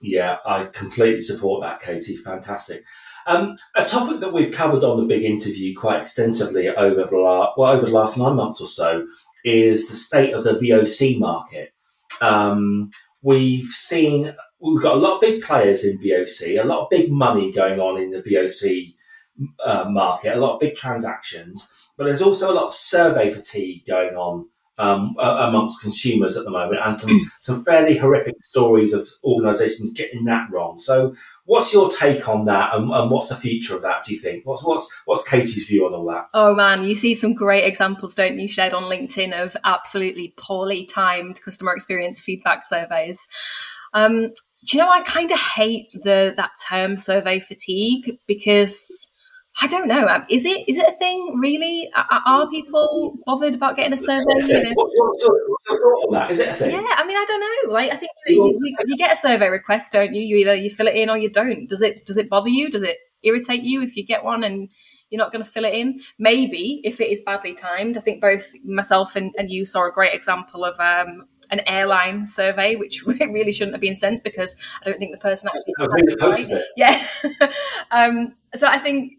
Yeah, 0.00 0.36
I 0.44 0.64
completely 0.66 1.22
support 1.22 1.62
that, 1.62 1.80
Katie. 1.80 2.16
Fantastic. 2.16 2.84
Um, 3.26 3.56
a 3.74 3.84
topic 3.84 4.20
that 4.20 4.32
we've 4.32 4.52
covered 4.52 4.84
on 4.84 5.00
the 5.00 5.06
big 5.06 5.24
interview 5.24 5.74
quite 5.74 6.00
extensively 6.00 6.68
over 6.68 7.04
the 7.04 7.16
last, 7.16 7.52
well, 7.56 7.72
over 7.72 7.86
the 7.86 7.92
last 7.92 8.18
nine 8.18 8.36
months 8.36 8.60
or 8.60 8.66
so 8.66 9.06
is 9.44 9.88
the 9.88 9.94
state 9.94 10.34
of 10.34 10.44
the 10.44 10.52
VOC 10.52 11.18
market. 11.18 11.72
Um, 12.20 12.90
we've 13.22 13.64
seen 13.64 14.34
we've 14.60 14.82
got 14.82 14.96
a 14.96 15.00
lot 15.00 15.16
of 15.16 15.20
big 15.20 15.42
players 15.42 15.84
in 15.84 15.98
VOC, 15.98 16.62
a 16.62 16.66
lot 16.66 16.82
of 16.82 16.90
big 16.90 17.10
money 17.10 17.52
going 17.52 17.80
on 17.80 18.00
in 18.00 18.10
the 18.10 18.22
VOC 18.22 18.94
uh, 19.64 19.86
market, 19.88 20.36
a 20.36 20.40
lot 20.40 20.54
of 20.54 20.60
big 20.60 20.76
transactions, 20.76 21.68
but 21.96 22.04
there's 22.04 22.22
also 22.22 22.50
a 22.50 22.54
lot 22.54 22.66
of 22.66 22.74
survey 22.74 23.30
fatigue 23.30 23.84
going 23.86 24.14
on 24.16 24.48
um, 24.78 25.16
amongst 25.18 25.80
consumers 25.80 26.36
at 26.36 26.44
the 26.44 26.50
moment, 26.50 26.82
and 26.84 26.96
some 26.96 27.18
some 27.38 27.64
fairly 27.64 27.96
horrific 27.96 28.42
stories 28.44 28.92
of 28.92 29.08
organisations 29.24 29.92
getting 29.92 30.24
that 30.24 30.48
wrong. 30.50 30.78
So, 30.78 31.14
what's 31.44 31.72
your 31.72 31.90
take 31.90 32.28
on 32.28 32.44
that, 32.44 32.74
and, 32.74 32.90
and, 32.90 33.10
what's 33.10 33.30
the 33.30 33.36
future 33.36 33.74
of 33.74 33.82
that? 33.82 34.04
Do 34.04 34.12
you 34.12 34.20
think? 34.20 34.44
What's 34.44 34.62
what's 34.62 34.90
what's 35.06 35.26
Katie's 35.26 35.66
view 35.66 35.86
on 35.86 35.94
all 35.94 36.06
that? 36.06 36.28
Oh 36.34 36.54
man, 36.54 36.84
you 36.84 36.94
see 36.94 37.14
some 37.14 37.32
great 37.32 37.64
examples, 37.64 38.14
don't 38.14 38.38
you, 38.38 38.46
shared 38.46 38.74
on 38.74 38.84
LinkedIn 38.84 39.32
of 39.32 39.56
absolutely 39.64 40.34
poorly 40.36 40.84
timed 40.84 41.40
customer 41.40 41.74
experience 41.74 42.20
feedback 42.20 42.66
surveys. 42.66 43.26
Um, 43.94 44.32
do 44.66 44.76
you 44.76 44.82
know 44.82 44.90
I 44.90 45.02
kind 45.02 45.30
of 45.30 45.38
hate 45.38 45.90
the 45.92 46.34
that 46.36 46.50
term 46.68 46.96
survey 46.96 47.40
fatigue 47.40 48.18
because 48.26 49.10
I 49.60 49.66
don't 49.68 49.88
know. 49.88 50.06
Um, 50.06 50.26
is 50.28 50.44
it 50.44 50.68
is 50.68 50.76
it 50.76 50.86
a 50.86 50.92
thing 50.92 51.38
really? 51.40 51.90
Are, 51.94 52.22
are 52.26 52.50
people 52.50 53.16
bothered 53.24 53.54
about 53.54 53.76
getting 53.76 53.94
a 53.94 53.96
survey? 53.96 54.24
What's, 54.26 54.92
what's 54.96 55.24
thought 55.24 55.78
on 55.78 56.12
that? 56.12 56.30
Is 56.30 56.40
it 56.40 56.48
a 56.48 56.54
thing? 56.54 56.72
Yeah, 56.72 56.84
I 56.96 57.06
mean, 57.06 57.16
I 57.16 57.24
don't 57.26 57.40
know. 57.40 57.72
Like, 57.72 57.90
I 57.90 57.96
think 57.96 58.10
you, 58.26 58.38
know, 58.38 58.58
you, 58.62 58.76
you, 58.86 58.96
get 58.98 59.14
a 59.14 59.16
survey 59.16 59.48
request, 59.48 59.92
don't 59.92 60.14
you? 60.14 60.20
You 60.20 60.36
either 60.36 60.54
you 60.54 60.68
fill 60.68 60.88
it 60.88 60.94
in 60.94 61.08
or 61.08 61.16
you 61.16 61.30
don't. 61.30 61.68
Does 61.68 61.80
it 61.80 62.04
does 62.04 62.18
it 62.18 62.28
bother 62.28 62.50
you? 62.50 62.70
Does 62.70 62.82
it 62.82 62.96
irritate 63.22 63.62
you 63.62 63.82
if 63.82 63.96
you 63.96 64.04
get 64.04 64.24
one 64.24 64.44
and 64.44 64.68
you're 65.08 65.18
not 65.18 65.32
going 65.32 65.44
to 65.44 65.50
fill 65.50 65.64
it 65.64 65.72
in? 65.72 66.00
Maybe 66.18 66.82
if 66.84 67.00
it 67.00 67.10
is 67.10 67.22
badly 67.24 67.54
timed. 67.54 67.96
I 67.96 68.00
think 68.00 68.20
both 68.20 68.50
myself 68.62 69.16
and, 69.16 69.34
and 69.38 69.50
you 69.50 69.64
saw 69.64 69.88
a 69.88 69.92
great 69.92 70.14
example 70.14 70.66
of 70.66 70.78
um, 70.78 71.26
an 71.50 71.60
airline 71.66 72.26
survey, 72.26 72.76
which 72.76 73.04
really 73.06 73.52
shouldn't 73.52 73.74
have 73.74 73.80
been 73.80 73.96
sent 73.96 74.22
because 74.22 74.54
I 74.82 74.90
don't 74.90 74.98
think 74.98 75.12
the 75.12 75.18
person 75.18 75.48
actually. 75.48 75.74
I 75.80 75.86
think 75.94 76.20
posted. 76.20 76.62
Yeah. 76.76 77.06
um, 77.90 78.34
so 78.54 78.66
I 78.66 78.78
think 78.78 79.14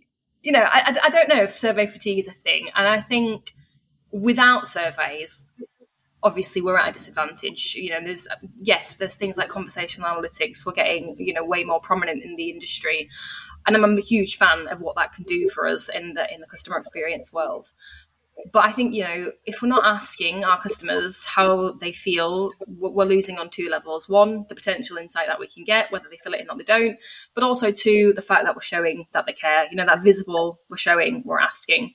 you 0.47 0.53
know, 0.53 0.63
I, 0.65 0.97
I 1.03 1.09
don't 1.09 1.27
know 1.27 1.43
if 1.43 1.57
survey 1.57 1.87
fatigue 1.87 2.19
is 2.19 2.29
a 2.29 2.31
thing. 2.31 2.69
And 2.73 2.87
I 2.87 3.01
think 3.01 3.53
without 4.11 4.65
surveys, 4.65 5.43
obviously 6.23 6.61
we're 6.61 6.77
at 6.77 6.87
a 6.87 6.93
disadvantage. 6.93 7.75
You 7.75 7.89
know, 7.89 7.99
there's, 8.01 8.29
yes, 8.61 8.93
there's 8.93 9.15
things 9.15 9.35
like 9.35 9.49
conversational 9.49 10.09
analytics. 10.09 10.65
We're 10.65 10.71
getting, 10.71 11.15
you 11.17 11.33
know, 11.33 11.43
way 11.43 11.65
more 11.65 11.81
prominent 11.81 12.23
in 12.23 12.37
the 12.37 12.49
industry. 12.49 13.09
And 13.65 13.75
I'm 13.75 13.97
a 13.97 13.99
huge 13.99 14.37
fan 14.37 14.69
of 14.69 14.79
what 14.79 14.95
that 14.95 15.11
can 15.11 15.25
do 15.25 15.49
for 15.49 15.67
us 15.67 15.89
in 15.89 16.13
the, 16.13 16.33
in 16.33 16.39
the 16.39 16.47
customer 16.47 16.77
experience 16.77 17.33
world 17.33 17.73
but 18.53 18.65
I 18.65 18.71
think 18.71 18.93
you 18.93 19.03
know 19.03 19.31
if 19.45 19.61
we're 19.61 19.67
not 19.67 19.85
asking 19.85 20.43
our 20.43 20.61
customers 20.61 21.25
how 21.25 21.73
they 21.73 21.91
feel, 21.91 22.51
we're 22.67 23.05
losing 23.05 23.37
on 23.37 23.49
two 23.49 23.69
levels. 23.69 24.07
One, 24.07 24.45
the 24.49 24.55
potential 24.55 24.97
insight 24.97 25.27
that 25.27 25.39
we 25.39 25.47
can 25.47 25.63
get, 25.63 25.91
whether 25.91 26.07
they 26.09 26.17
fill 26.17 26.33
it 26.33 26.41
in 26.41 26.49
or 26.49 26.57
they 26.57 26.63
don't, 26.63 26.97
but 27.33 27.43
also 27.43 27.71
two, 27.71 28.13
the 28.13 28.21
fact 28.21 28.45
that 28.45 28.55
we're 28.55 28.61
showing 28.61 29.05
that 29.13 29.25
they 29.25 29.33
care. 29.33 29.67
You 29.69 29.77
know, 29.77 29.85
that 29.85 30.03
visible, 30.03 30.59
we're 30.69 30.77
showing, 30.77 31.23
we're 31.25 31.39
asking. 31.39 31.93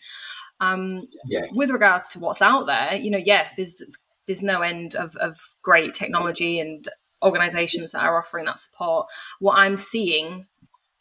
Um, 0.60 1.08
yes. 1.26 1.48
With 1.54 1.70
regards 1.70 2.08
to 2.10 2.20
what's 2.20 2.42
out 2.42 2.66
there, 2.66 2.94
you 2.94 3.10
know, 3.10 3.18
yeah, 3.18 3.48
there's 3.56 3.82
there's 4.26 4.42
no 4.42 4.62
end 4.62 4.94
of, 4.94 5.16
of 5.16 5.38
great 5.62 5.94
technology 5.94 6.60
and 6.60 6.88
organizations 7.22 7.92
that 7.92 8.02
are 8.02 8.18
offering 8.18 8.44
that 8.46 8.58
support. 8.58 9.06
What 9.40 9.54
I'm 9.54 9.76
seeing 9.76 10.46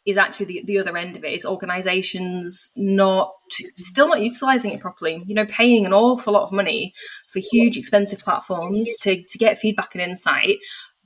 is 0.04 0.16
actually 0.16 0.46
the, 0.46 0.62
the 0.66 0.78
other 0.78 0.96
end 0.96 1.16
of 1.16 1.24
it 1.24 1.32
is 1.32 1.44
organizations 1.44 2.72
not 2.76 3.32
still 3.74 4.08
not 4.08 4.20
utilizing 4.20 4.72
it 4.72 4.80
properly 4.80 5.22
you 5.26 5.34
know 5.34 5.44
paying 5.46 5.86
an 5.86 5.92
awful 5.92 6.32
lot 6.32 6.42
of 6.42 6.52
money 6.52 6.92
for 7.28 7.40
huge 7.40 7.76
expensive 7.76 8.18
platforms 8.18 8.96
to, 9.00 9.22
to 9.24 9.38
get 9.38 9.58
feedback 9.58 9.94
and 9.94 10.02
insight 10.02 10.56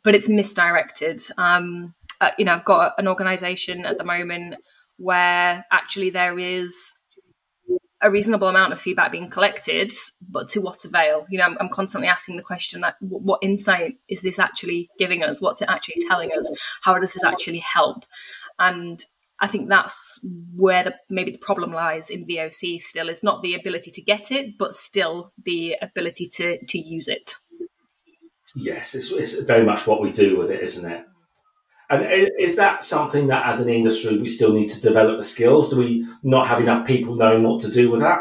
but 0.02 0.14
it's 0.14 0.28
misdirected 0.28 1.20
um, 1.38 1.94
uh, 2.20 2.30
you 2.38 2.44
know 2.44 2.54
i've 2.54 2.64
got 2.64 2.94
an 2.98 3.08
organization 3.08 3.84
at 3.84 3.98
the 3.98 4.04
moment 4.04 4.54
where 4.98 5.64
actually 5.70 6.10
there 6.10 6.38
is 6.38 6.94
a 8.02 8.10
reasonable 8.10 8.48
amount 8.48 8.72
of 8.72 8.80
feedback 8.80 9.10
being 9.10 9.30
collected, 9.30 9.92
but 10.28 10.48
to 10.50 10.60
what 10.60 10.84
avail? 10.84 11.26
You 11.30 11.38
know, 11.38 11.44
I'm, 11.44 11.56
I'm 11.58 11.68
constantly 11.68 12.08
asking 12.08 12.36
the 12.36 12.42
question 12.42 12.82
like, 12.82 12.94
what 13.00 13.40
insight 13.42 13.96
is 14.08 14.20
this 14.20 14.38
actually 14.38 14.88
giving 14.98 15.22
us? 15.22 15.40
What's 15.40 15.62
it 15.62 15.70
actually 15.70 16.02
telling 16.06 16.30
us? 16.38 16.50
How 16.82 16.98
does 16.98 17.14
this 17.14 17.24
actually 17.24 17.58
help? 17.58 18.04
And 18.58 19.04
I 19.40 19.46
think 19.46 19.68
that's 19.68 20.18
where 20.54 20.84
the 20.84 20.94
maybe 21.10 21.30
the 21.30 21.38
problem 21.38 21.72
lies 21.72 22.10
in 22.10 22.26
VOC 22.26 22.80
still 22.80 23.08
is 23.08 23.22
not 23.22 23.42
the 23.42 23.54
ability 23.54 23.90
to 23.92 24.02
get 24.02 24.32
it, 24.32 24.56
but 24.58 24.74
still 24.74 25.32
the 25.44 25.76
ability 25.82 26.26
to 26.36 26.64
to 26.64 26.78
use 26.78 27.08
it. 27.08 27.36
Yes, 28.54 28.94
it's, 28.94 29.12
it's 29.12 29.40
very 29.42 29.64
much 29.64 29.86
what 29.86 30.00
we 30.00 30.10
do 30.10 30.38
with 30.38 30.50
it, 30.50 30.62
isn't 30.62 30.90
it? 30.90 31.04
And 31.90 32.04
is 32.38 32.56
that 32.56 32.82
something 32.82 33.28
that, 33.28 33.46
as 33.46 33.60
an 33.60 33.68
industry, 33.68 34.18
we 34.18 34.26
still 34.26 34.52
need 34.52 34.68
to 34.70 34.80
develop 34.80 35.18
the 35.18 35.22
skills? 35.22 35.70
Do 35.70 35.76
we 35.76 36.06
not 36.24 36.48
have 36.48 36.60
enough 36.60 36.86
people 36.86 37.14
knowing 37.14 37.44
what 37.44 37.60
to 37.60 37.70
do 37.70 37.90
with 37.90 38.00
that? 38.00 38.20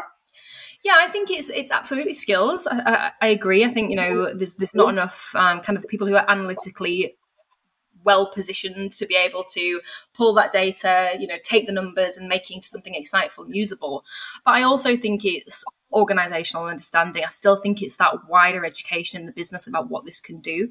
Yeah, 0.84 0.98
I 1.00 1.08
think 1.08 1.32
it's 1.32 1.50
it's 1.50 1.72
absolutely 1.72 2.14
skills. 2.14 2.68
I, 2.68 2.80
I, 2.86 3.12
I 3.22 3.28
agree. 3.30 3.66
I 3.66 3.70
think 3.70 3.90
you 3.90 3.96
know 3.96 4.36
there's 4.36 4.54
there's 4.56 4.76
not 4.76 4.90
enough 4.90 5.34
um, 5.36 5.62
kind 5.62 5.78
of 5.78 5.88
people 5.88 6.06
who 6.06 6.16
are 6.16 6.30
analytically 6.30 7.16
well 8.06 8.32
positioned 8.32 8.94
to 8.94 9.06
be 9.06 9.16
able 9.16 9.44
to 9.54 9.82
pull 10.14 10.34
that 10.36 10.52
data, 10.52 11.12
you 11.20 11.28
know, 11.28 11.38
take 11.44 11.66
the 11.66 11.74
numbers 11.74 12.18
and 12.18 12.30
make 12.30 12.50
it 12.50 12.56
into 12.56 12.68
something 12.68 12.96
exciteful 12.96 13.44
and 13.44 13.56
usable. 13.56 14.06
But 14.46 14.56
I 14.56 14.64
also 14.64 14.96
think 14.96 15.26
it's 15.26 15.64
organizational 15.92 16.66
understanding. 16.66 17.24
I 17.24 17.30
still 17.30 17.56
think 17.56 17.82
it's 17.82 17.98
that 17.98 18.28
wider 18.30 18.66
education 18.66 19.20
in 19.20 19.26
the 19.26 19.32
business 19.32 19.68
about 19.68 19.90
what 19.90 20.06
this 20.06 20.20
can 20.20 20.40
do. 20.40 20.70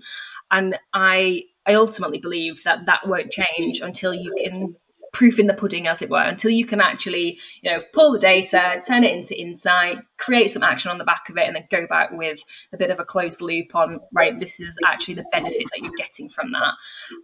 And 0.51 0.79
I 0.93 1.45
I 1.67 1.75
ultimately 1.75 2.19
believe 2.19 2.63
that 2.65 2.87
that 2.87 3.09
won't 3.09 3.31
change 3.31 3.81
until 3.81 4.13
you 4.15 4.35
can 4.43 4.75
proof 5.15 5.39
in 5.39 5.47
the 5.47 5.55
pudding, 5.55 5.87
as 5.87 6.03
it 6.03 6.11
were, 6.11 6.19
until 6.19 6.51
you 6.51 6.67
can 6.67 6.81
actually, 6.81 7.39
you 7.63 7.71
know, 7.71 7.81
pull 7.95 8.13
the 8.13 8.19
data, 8.19 8.83
turn 8.87 9.05
it 9.05 9.17
into 9.17 9.41
insight, 9.41 9.99
create 10.19 10.51
some 10.51 10.63
action 10.63 10.91
on 10.91 10.99
the 10.99 11.05
back 11.05 11.31
of 11.31 11.39
it, 11.39 11.47
and 11.47 11.57
then 11.57 11.65
go 11.71 11.87
back 11.87 12.11
with 12.11 12.41
a 12.73 12.77
bit 12.77 12.91
of 12.91 12.99
a 13.01 13.05
closed 13.05 13.41
loop 13.41 13.75
on, 13.75 14.01
right, 14.13 14.39
this 14.39 14.61
is 14.61 14.77
actually 14.85 15.15
the 15.15 15.25
benefit 15.31 15.65
that 15.71 15.81
you're 15.81 15.93
getting 15.97 16.29
from 16.29 16.53
that. 16.53 16.75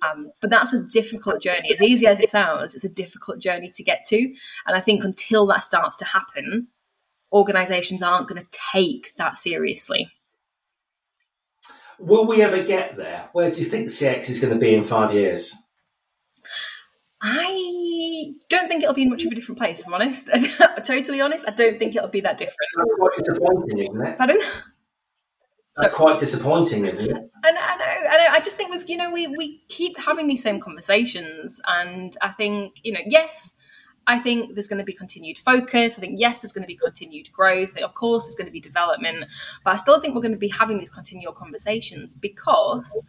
Um, 0.06 0.30
but 0.40 0.48
that's 0.48 0.72
a 0.72 0.84
difficult 0.84 1.42
journey. 1.42 1.70
As 1.72 1.82
easy 1.82 2.06
as 2.06 2.22
it 2.22 2.30
sounds, 2.30 2.74
it's 2.74 2.84
a 2.84 2.88
difficult 2.88 3.40
journey 3.40 3.68
to 3.70 3.82
get 3.82 4.06
to. 4.06 4.18
And 4.18 4.76
I 4.76 4.80
think 4.80 5.04
until 5.04 5.44
that 5.48 5.64
starts 5.64 5.96
to 5.98 6.04
happen, 6.04 6.68
organizations 7.32 8.02
aren't 8.02 8.28
going 8.28 8.40
to 8.40 8.48
take 8.72 9.14
that 9.16 9.36
seriously. 9.36 10.10
Will 11.98 12.26
we 12.26 12.40
ever 12.40 12.62
get 12.62 12.96
there? 12.96 13.28
Where 13.32 13.50
do 13.50 13.60
you 13.60 13.66
think 13.66 13.88
CX 13.88 14.30
is 14.30 14.40
going 14.40 14.54
to 14.54 14.58
be 14.58 14.74
in 14.74 14.82
five 14.82 15.12
years? 15.12 15.54
I 17.22 18.32
don't 18.48 18.68
think 18.68 18.82
it'll 18.82 18.94
be 18.94 19.02
in 19.02 19.10
much 19.10 19.24
of 19.24 19.32
a 19.32 19.34
different 19.34 19.58
place, 19.58 19.80
if 19.80 19.86
I'm 19.86 19.94
honest. 19.94 20.28
totally 20.84 21.20
honest, 21.20 21.44
I 21.46 21.50
don't 21.50 21.78
think 21.78 21.94
it'll 21.94 22.08
be 22.08 22.22
that 22.22 22.38
different. 22.38 22.56
That's 22.76 22.94
quite 22.98 23.14
disappointing, 23.16 23.78
isn't 23.78 24.06
it? 24.06 24.18
Pardon? 24.18 24.38
That's 25.76 25.90
so, 25.90 25.96
quite 25.96 26.18
disappointing, 26.18 26.86
isn't 26.86 27.10
it? 27.10 27.16
And 27.16 27.58
I 27.58 27.76
know, 27.76 28.08
I 28.10 28.16
know. 28.16 28.26
I 28.32 28.40
just 28.40 28.56
think 28.56 28.70
we've, 28.70 28.88
you 28.88 28.96
know, 28.96 29.10
we 29.10 29.28
we 29.28 29.62
keep 29.68 29.98
having 29.98 30.26
these 30.26 30.42
same 30.42 30.60
conversations, 30.60 31.60
and 31.68 32.16
I 32.20 32.30
think, 32.30 32.74
you 32.82 32.92
know, 32.92 33.00
yes, 33.06 33.54
I 34.06 34.18
think 34.18 34.54
there's 34.54 34.66
going 34.66 34.78
to 34.78 34.84
be 34.84 34.92
continued 34.92 35.38
focus. 35.38 35.96
I 35.96 36.00
think 36.00 36.18
yes, 36.18 36.40
there's 36.40 36.52
going 36.52 36.64
to 36.64 36.68
be 36.68 36.76
continued 36.76 37.30
growth. 37.32 37.76
Of 37.76 37.94
course, 37.94 38.24
there's 38.24 38.34
going 38.34 38.46
to 38.46 38.52
be 38.52 38.60
development, 38.60 39.26
but 39.64 39.74
I 39.74 39.76
still 39.76 40.00
think 40.00 40.14
we're 40.14 40.22
going 40.22 40.32
to 40.32 40.38
be 40.38 40.48
having 40.48 40.78
these 40.78 40.90
continual 40.90 41.32
conversations 41.32 42.14
because 42.14 43.06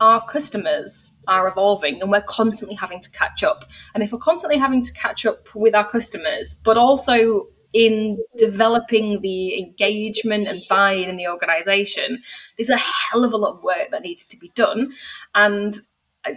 our 0.00 0.24
customers 0.26 1.12
are 1.28 1.46
evolving 1.46 2.00
and 2.02 2.10
we're 2.10 2.22
constantly 2.22 2.74
having 2.74 3.00
to 3.00 3.10
catch 3.12 3.44
up. 3.44 3.64
And 3.94 4.02
if 4.02 4.12
we're 4.12 4.18
constantly 4.18 4.58
having 4.58 4.82
to 4.82 4.92
catch 4.92 5.24
up 5.24 5.38
with 5.54 5.74
our 5.74 5.88
customers, 5.88 6.54
but 6.64 6.76
also 6.76 7.46
in 7.72 8.18
developing 8.36 9.20
the 9.22 9.58
engagement 9.58 10.48
and 10.48 10.62
buy-in 10.68 11.08
in 11.08 11.16
the 11.16 11.28
organization, 11.28 12.20
there's 12.58 12.68
a 12.68 12.76
hell 12.76 13.24
of 13.24 13.32
a 13.32 13.36
lot 13.36 13.54
of 13.54 13.62
work 13.62 13.90
that 13.90 14.02
needs 14.02 14.26
to 14.26 14.36
be 14.36 14.50
done. 14.54 14.92
And 15.34 15.80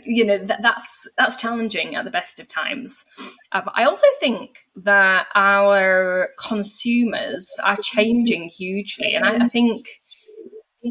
you 0.06 0.25
know 0.25 0.38
that, 0.38 0.62
that's 0.62 1.08
that's 1.18 1.36
challenging 1.36 1.96
at 1.96 2.06
the 2.06 2.12
best 2.12 2.39
of 2.39 2.48
times. 2.48 3.06
Um, 3.51 3.70
I 3.74 3.86
also 3.86 4.08
think 4.20 4.58
that 4.77 5.27
our 5.36 6.30
consumers 6.39 7.50
are 7.63 7.77
changing 7.77 8.44
hugely, 8.44 9.13
and 9.13 9.25
I, 9.25 9.46
I 9.46 9.48
think 9.48 9.88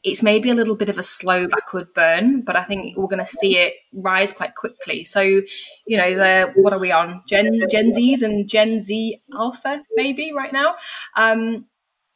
it's 0.03 0.23
maybe 0.23 0.51
a 0.51 0.55
little 0.55 0.75
bit 0.75 0.89
of 0.89 0.99
a 0.99 1.03
slow 1.03 1.47
backward 1.47 1.93
burn, 1.95 2.43
but 2.43 2.57
I 2.57 2.65
think 2.65 2.97
we're 2.97 3.07
going 3.07 3.25
to 3.25 3.27
see 3.27 3.59
it 3.59 3.75
rise 3.93 4.33
quite 4.33 4.55
quickly. 4.57 5.05
So, 5.05 5.21
you 5.21 5.97
know, 5.97 6.15
the 6.15 6.53
what 6.57 6.73
are 6.73 6.79
we 6.79 6.91
on? 6.91 7.23
Gen 7.29 7.61
Gen 7.71 7.91
Zs 7.91 8.23
and 8.23 8.49
Gen 8.49 8.81
Z 8.81 9.19
Alpha 9.35 9.83
maybe 9.95 10.33
right 10.35 10.53
now. 10.53 10.75
Um, 11.17 11.67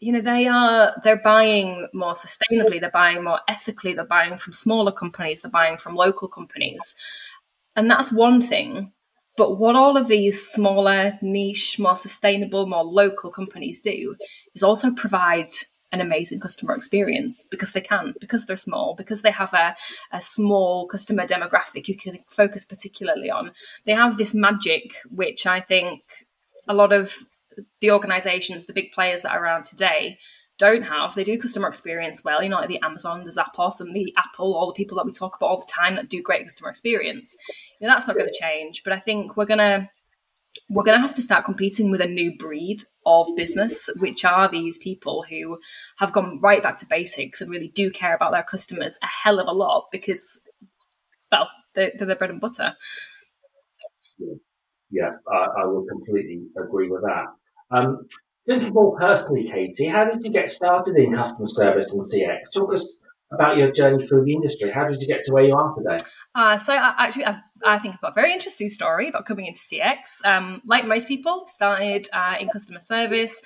you 0.01 0.13
know, 0.13 0.21
they 0.21 0.47
are 0.47 0.95
they're 1.03 1.23
buying 1.23 1.89
more 1.93 2.15
sustainably, 2.15 2.81
they're 2.81 2.91
buying 2.91 3.25
more 3.25 3.41
ethically, 3.49 3.95
they're 3.95 4.05
buying 4.05 4.37
from 4.37 4.53
smaller 4.53 4.93
companies, 4.93 5.43
they're 5.43 5.51
buying 5.51 5.77
from 5.77 5.95
local 5.95 6.29
companies, 6.29 6.95
and 7.77 7.91
that's 7.91 8.13
one 8.13 8.41
thing. 8.41 8.93
But 9.37 9.59
what 9.59 9.77
all 9.77 9.97
of 9.97 10.09
these 10.09 10.49
smaller, 10.49 11.17
niche, 11.23 11.79
more 11.79 11.97
sustainable, 11.97 12.67
more 12.67 12.85
local 12.85 13.31
companies 13.31 13.81
do 13.81 14.17
is 14.55 14.65
also 14.65 14.93
provide 14.93 15.55
an 15.93 16.01
amazing 16.01 16.41
customer 16.41 16.75
experience 16.75 17.47
because 17.51 17.73
they 17.73 17.81
can, 17.81 18.15
because 18.21 18.47
they're 18.47 18.57
small, 18.57 18.95
because 18.95 19.23
they 19.23 19.31
have 19.31 19.55
a, 19.55 19.75
a 20.13 20.21
small 20.21 20.87
customer 20.87 21.27
demographic 21.27 21.89
you 21.89 21.97
can 21.97 22.19
focus 22.31 22.65
particularly 22.65 23.31
on. 23.31 23.53
They 23.85 23.93
have 23.93 24.19
this 24.19 24.35
magic, 24.35 24.95
which 25.09 25.47
I 25.47 25.61
think 25.61 26.03
a 26.67 26.75
lot 26.75 26.93
of 26.93 27.17
the 27.81 27.91
organizations, 27.91 28.67
the 28.67 28.73
big 28.73 28.93
players 28.93 29.23
that 29.23 29.33
are 29.33 29.43
around 29.43 29.65
today, 29.65 30.19
don't 30.59 30.83
have. 30.83 31.15
They 31.15 31.25
do 31.25 31.39
customer 31.39 31.69
experience 31.69 32.25
well, 32.25 32.43
you 32.43 32.49
know, 32.49 32.57
like 32.57 32.69
the 32.69 32.81
Amazon, 32.83 33.25
the 33.25 33.31
Zappos, 33.31 33.81
and 33.81 33.95
the 33.95 34.13
Apple, 34.17 34.55
all 34.55 34.67
the 34.67 34.73
people 34.73 34.97
that 34.97 35.07
we 35.07 35.13
talk 35.13 35.37
about 35.37 35.47
all 35.47 35.61
the 35.61 35.73
time 35.73 35.95
that 35.95 36.09
do 36.09 36.21
great 36.21 36.43
customer 36.43 36.69
experience. 36.69 37.37
You 37.81 37.87
know, 37.87 37.95
that's 37.95 38.09
not 38.09 38.17
going 38.17 38.29
to 38.29 38.41
change. 38.41 38.83
But 38.83 38.93
I 38.93 38.99
think 38.99 39.37
we're 39.37 39.47
going 39.47 39.59
to 39.59 39.89
we're 40.69 40.85
going 40.85 40.97
to 41.01 41.07
have 41.07 41.15
to 41.15 41.23
start 41.23 41.45
competing 41.45 41.91
with 41.91 42.01
a 42.01 42.07
new 42.07 42.37
breed 42.37 42.83
of 43.07 43.29
business, 43.37 43.89
which 43.99 44.25
are 44.25 44.49
these 44.49 44.77
people 44.79 45.25
who 45.29 45.59
have 45.99 46.13
gone 46.13 46.41
right 46.43 46.63
back 46.63 46.79
to 46.79 46.87
basics 46.87 47.41
and 47.41 47.51
really 47.51 47.69
do 47.69 47.91
care 47.91 48.15
about 48.15 48.33
their 48.33 48.43
customers 48.43 48.99
a 49.03 49.07
hell 49.07 49.39
of 49.39 49.47
a 49.47 49.53
lot 49.53 49.85
because, 49.93 50.41
well, 51.31 51.49
they're, 51.75 51.93
they're 51.97 52.07
their 52.07 52.17
bread 52.17 52.31
and 52.31 52.41
butter. 52.41 52.75
Yeah, 54.91 55.11
I, 55.31 55.47
I 55.63 55.65
will 55.67 55.85
completely 55.87 56.43
agree 56.57 56.89
with 56.89 57.03
that. 57.03 57.27
Um, 57.71 58.07
thinking 58.47 58.73
more 58.73 58.97
personally, 58.97 59.45
Katie, 59.45 59.87
how 59.87 60.05
did 60.05 60.25
you 60.25 60.31
get 60.31 60.51
started 60.51 60.97
in 60.97 61.13
customer 61.13 61.49
service 61.49 61.93
and 61.93 62.03
CX? 62.03 62.53
Talk 62.53 62.75
us 62.75 62.99
about 63.31 63.57
your 63.57 63.71
journey 63.71 64.07
through 64.07 64.25
the 64.25 64.33
industry. 64.33 64.71
How 64.71 64.87
did 64.87 65.01
you 65.01 65.07
get 65.07 65.25
to 65.25 65.33
where 65.33 65.45
you 65.45 65.55
are 65.55 65.75
today? 65.75 65.99
Uh, 66.35 66.57
so 66.57 66.73
I, 66.73 66.95
actually, 66.99 67.25
I've, 67.27 67.41
i 67.67 67.79
think 67.79 67.95
I've 67.95 68.01
got 68.01 68.13
a 68.13 68.15
very 68.15 68.33
interesting 68.33 68.69
story 68.69 69.09
about 69.09 69.27
coming 69.27 69.47
into 69.47 69.61
CX. 69.61 70.25
Um, 70.25 70.63
like 70.65 70.87
most 70.87 71.09
people, 71.09 71.45
started 71.49 72.09
uh, 72.13 72.37
in 72.41 72.49
customer 72.49 72.81
service. 72.81 73.43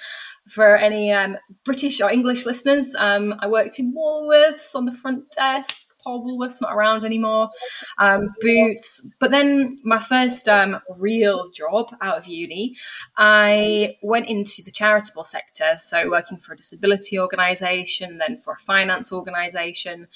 For 0.48 0.76
any 0.76 1.12
um, 1.12 1.36
British 1.64 2.00
or 2.00 2.10
English 2.10 2.46
listeners, 2.46 2.96
um, 2.98 3.34
I 3.38 3.46
worked 3.46 3.78
in 3.78 3.94
Woolworths 3.94 4.74
on 4.74 4.86
the 4.86 4.92
front 4.92 5.30
desk. 5.30 5.91
Paul 6.02 6.24
Woolworth's 6.24 6.60
not 6.60 6.74
around 6.74 7.04
anymore. 7.04 7.48
Um, 7.98 8.34
Boots. 8.40 9.06
But 9.18 9.30
then 9.30 9.78
my 9.84 10.00
first 10.00 10.48
um, 10.48 10.80
real 10.96 11.50
job 11.50 11.94
out 12.00 12.18
of 12.18 12.26
uni, 12.26 12.76
I 13.16 13.96
went 14.02 14.28
into 14.28 14.62
the 14.62 14.70
charitable 14.70 15.24
sector. 15.24 15.76
So 15.78 16.10
working 16.10 16.38
for 16.38 16.54
a 16.54 16.56
disability 16.56 17.18
organisation, 17.18 18.18
then 18.18 18.38
for 18.38 18.54
a 18.54 18.58
finance 18.58 19.12
organisation. 19.12 20.08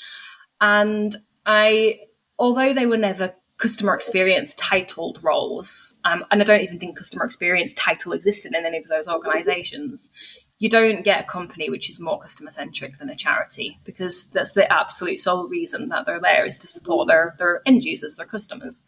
And 0.60 1.16
I 1.44 2.00
although 2.38 2.72
they 2.72 2.86
were 2.86 2.96
never 2.96 3.34
customer 3.58 3.94
experience 3.94 4.54
titled 4.56 5.18
roles, 5.22 5.94
um, 6.04 6.24
and 6.30 6.42
I 6.42 6.44
don't 6.44 6.60
even 6.60 6.78
think 6.78 6.98
customer 6.98 7.24
experience 7.24 7.72
title 7.74 8.12
existed 8.12 8.54
in 8.54 8.66
any 8.66 8.78
of 8.78 8.88
those 8.88 9.08
organizations, 9.08 10.10
you 10.58 10.70
don't 10.70 11.04
get 11.04 11.24
a 11.24 11.28
company 11.28 11.68
which 11.68 11.90
is 11.90 12.00
more 12.00 12.18
customer 12.18 12.50
centric 12.50 12.98
than 12.98 13.10
a 13.10 13.16
charity 13.16 13.76
because 13.84 14.26
that's 14.28 14.54
the 14.54 14.70
absolute 14.72 15.18
sole 15.18 15.46
reason 15.48 15.88
that 15.90 16.06
they're 16.06 16.20
there 16.20 16.46
is 16.46 16.58
to 16.58 16.66
support 16.66 17.08
their, 17.08 17.34
their 17.38 17.60
end 17.66 17.84
users, 17.84 18.16
their 18.16 18.26
customers. 18.26 18.86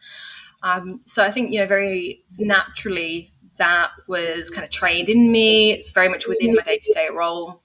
Um, 0.62 1.00
so 1.04 1.24
I 1.24 1.30
think, 1.30 1.52
you 1.52 1.60
know, 1.60 1.66
very 1.66 2.24
naturally 2.38 3.32
that 3.58 3.90
was 4.06 4.50
kind 4.50 4.64
of 4.64 4.70
trained 4.70 5.08
in 5.08 5.30
me. 5.30 5.72
It's 5.72 5.90
very 5.90 6.08
much 6.08 6.26
within 6.26 6.54
my 6.54 6.62
day 6.62 6.78
to 6.78 6.92
day 6.94 7.08
role. 7.12 7.62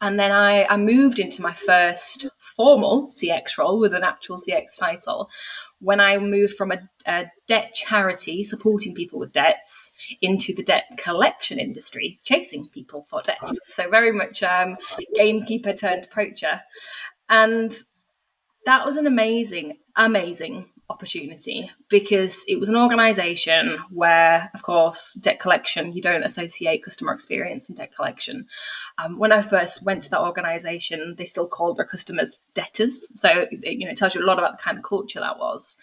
And 0.00 0.18
then 0.18 0.32
I, 0.32 0.64
I 0.64 0.76
moved 0.76 1.20
into 1.20 1.42
my 1.42 1.52
first 1.52 2.26
formal 2.38 3.06
CX 3.06 3.56
role 3.56 3.78
with 3.78 3.94
an 3.94 4.02
actual 4.02 4.40
CX 4.40 4.76
title 4.76 5.30
when 5.82 5.98
I 6.00 6.16
moved 6.18 6.54
from 6.54 6.70
a, 6.70 6.78
a, 7.06 7.26
debt 7.48 7.74
charity 7.74 8.44
supporting 8.44 8.94
people 8.94 9.18
with 9.18 9.32
debts 9.32 9.92
into 10.22 10.54
the 10.54 10.62
debt 10.62 10.84
collection 10.96 11.58
industry, 11.58 12.20
chasing 12.22 12.66
people 12.68 13.02
for 13.02 13.20
debts. 13.20 13.58
So 13.74 13.90
very 13.90 14.12
much 14.12 14.42
um, 14.44 14.76
gamekeeper 15.14 15.74
turned 15.74 16.08
poacher. 16.10 16.60
And 17.28 17.76
that 18.64 18.86
was 18.86 18.96
an 18.96 19.08
amazing, 19.08 19.78
amazing 19.96 20.66
opportunity 20.88 21.70
because 21.88 22.44
it 22.48 22.58
was 22.58 22.68
an 22.68 22.76
organization 22.76 23.78
where, 23.90 24.50
of 24.54 24.62
course, 24.62 25.14
debt 25.14 25.40
collection, 25.40 25.92
you 25.92 26.02
don't 26.02 26.22
associate 26.22 26.84
customer 26.84 27.12
experience 27.12 27.68
and 27.68 27.76
debt 27.76 27.94
collection. 27.94 28.46
Um, 28.98 29.18
when 29.18 29.32
I 29.32 29.42
first 29.42 29.82
went 29.82 30.02
to 30.04 30.10
that 30.10 30.20
organization, 30.20 31.16
they 31.16 31.24
still 31.24 31.46
called 31.46 31.76
their 31.76 31.86
customers 31.86 32.40
debtors. 32.54 33.08
So, 33.18 33.46
it, 33.50 33.78
you 33.78 33.86
know, 33.86 33.92
it 33.92 33.96
tells 33.96 34.14
you 34.14 34.22
a 34.22 34.26
lot 34.26 34.38
about 34.38 34.58
the 34.58 34.62
kind 34.62 34.78
of 34.78 34.84
culture 34.84 35.20
that 35.20 35.38
was. 35.38 35.76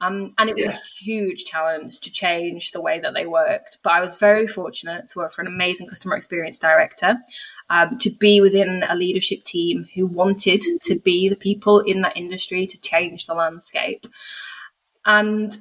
Um, 0.00 0.34
and 0.38 0.50
it 0.50 0.56
was 0.56 0.66
a 0.66 0.80
huge 1.02 1.44
challenge 1.44 2.00
to 2.00 2.12
change 2.12 2.72
the 2.72 2.80
way 2.80 3.00
that 3.00 3.14
they 3.14 3.26
worked. 3.26 3.78
But 3.82 3.94
I 3.94 4.00
was 4.00 4.16
very 4.16 4.46
fortunate 4.46 5.08
to 5.10 5.20
work 5.20 5.32
for 5.32 5.40
an 5.40 5.46
amazing 5.46 5.86
customer 5.86 6.16
experience 6.16 6.58
director, 6.58 7.16
um, 7.70 7.98
to 7.98 8.10
be 8.10 8.40
within 8.40 8.84
a 8.88 8.96
leadership 8.96 9.44
team 9.44 9.88
who 9.94 10.06
wanted 10.06 10.62
to 10.82 10.98
be 10.98 11.28
the 11.28 11.36
people 11.36 11.80
in 11.80 12.02
that 12.02 12.16
industry 12.16 12.66
to 12.66 12.80
change 12.80 13.26
the 13.26 13.34
landscape. 13.34 14.06
And 15.06 15.56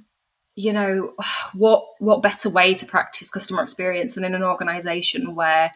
you 0.55 0.71
know 0.71 1.13
what 1.53 1.85
what 1.99 2.21
better 2.21 2.49
way 2.49 2.73
to 2.75 2.85
practice 2.85 3.29
customer 3.29 3.61
experience 3.61 4.15
than 4.15 4.23
in 4.23 4.35
an 4.35 4.43
organization 4.43 5.35
where 5.35 5.71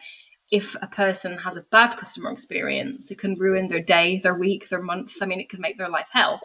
if 0.50 0.74
a 0.80 0.86
person 0.86 1.36
has 1.38 1.56
a 1.56 1.62
bad 1.62 1.96
customer 1.96 2.30
experience, 2.30 3.10
it 3.10 3.18
can 3.18 3.34
ruin 3.34 3.68
their 3.68 3.82
day, 3.82 4.18
their 4.18 4.34
week, 4.34 4.68
their 4.68 4.80
month. 4.80 5.16
I 5.20 5.26
mean, 5.26 5.40
it 5.40 5.50
can 5.50 5.60
make 5.60 5.76
their 5.76 5.90
life 5.90 6.08
hell. 6.10 6.40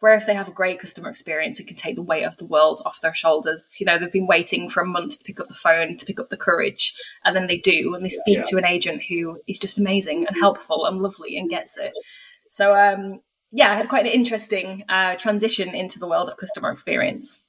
Where 0.00 0.14
if 0.14 0.26
they 0.26 0.34
have 0.34 0.48
a 0.48 0.52
great 0.52 0.78
customer 0.78 1.08
experience, 1.08 1.58
it 1.58 1.66
can 1.66 1.76
take 1.76 1.96
the 1.96 2.02
weight 2.02 2.22
of 2.22 2.36
the 2.36 2.46
world 2.46 2.80
off 2.86 3.00
their 3.00 3.14
shoulders. 3.14 3.76
You 3.80 3.86
know, 3.86 3.98
they've 3.98 4.12
been 4.12 4.28
waiting 4.28 4.70
for 4.70 4.80
a 4.80 4.86
month 4.86 5.18
to 5.18 5.24
pick 5.24 5.40
up 5.40 5.48
the 5.48 5.54
phone, 5.54 5.96
to 5.96 6.06
pick 6.06 6.20
up 6.20 6.30
the 6.30 6.36
courage, 6.36 6.94
and 7.24 7.34
then 7.34 7.48
they 7.48 7.58
do, 7.58 7.94
and 7.94 8.04
they 8.04 8.08
speak 8.08 8.38
yeah. 8.38 8.42
to 8.50 8.56
an 8.58 8.64
agent 8.64 9.02
who 9.08 9.40
is 9.48 9.58
just 9.58 9.76
amazing 9.76 10.24
and 10.26 10.36
helpful 10.36 10.86
and 10.86 10.98
lovely 10.98 11.36
and 11.36 11.50
gets 11.50 11.76
it. 11.76 11.92
So, 12.50 12.74
um, 12.74 13.20
yeah, 13.50 13.70
I 13.70 13.74
had 13.74 13.88
quite 13.88 14.06
an 14.06 14.12
interesting 14.12 14.84
uh, 14.88 15.16
transition 15.16 15.74
into 15.74 15.98
the 15.98 16.06
world 16.06 16.28
of 16.28 16.36
customer 16.36 16.70
experience. 16.70 17.40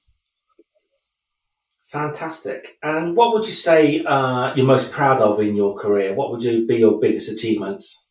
Fantastic. 1.87 2.77
And 2.83 3.15
what 3.15 3.33
would 3.33 3.47
you 3.47 3.53
say 3.53 4.03
uh, 4.03 4.53
you're 4.55 4.65
most 4.65 4.91
proud 4.91 5.21
of 5.21 5.39
in 5.39 5.55
your 5.55 5.75
career? 5.75 6.13
What 6.13 6.31
would 6.31 6.43
you 6.43 6.65
be 6.67 6.77
your 6.77 6.99
biggest 6.99 7.31
achievements? 7.31 8.07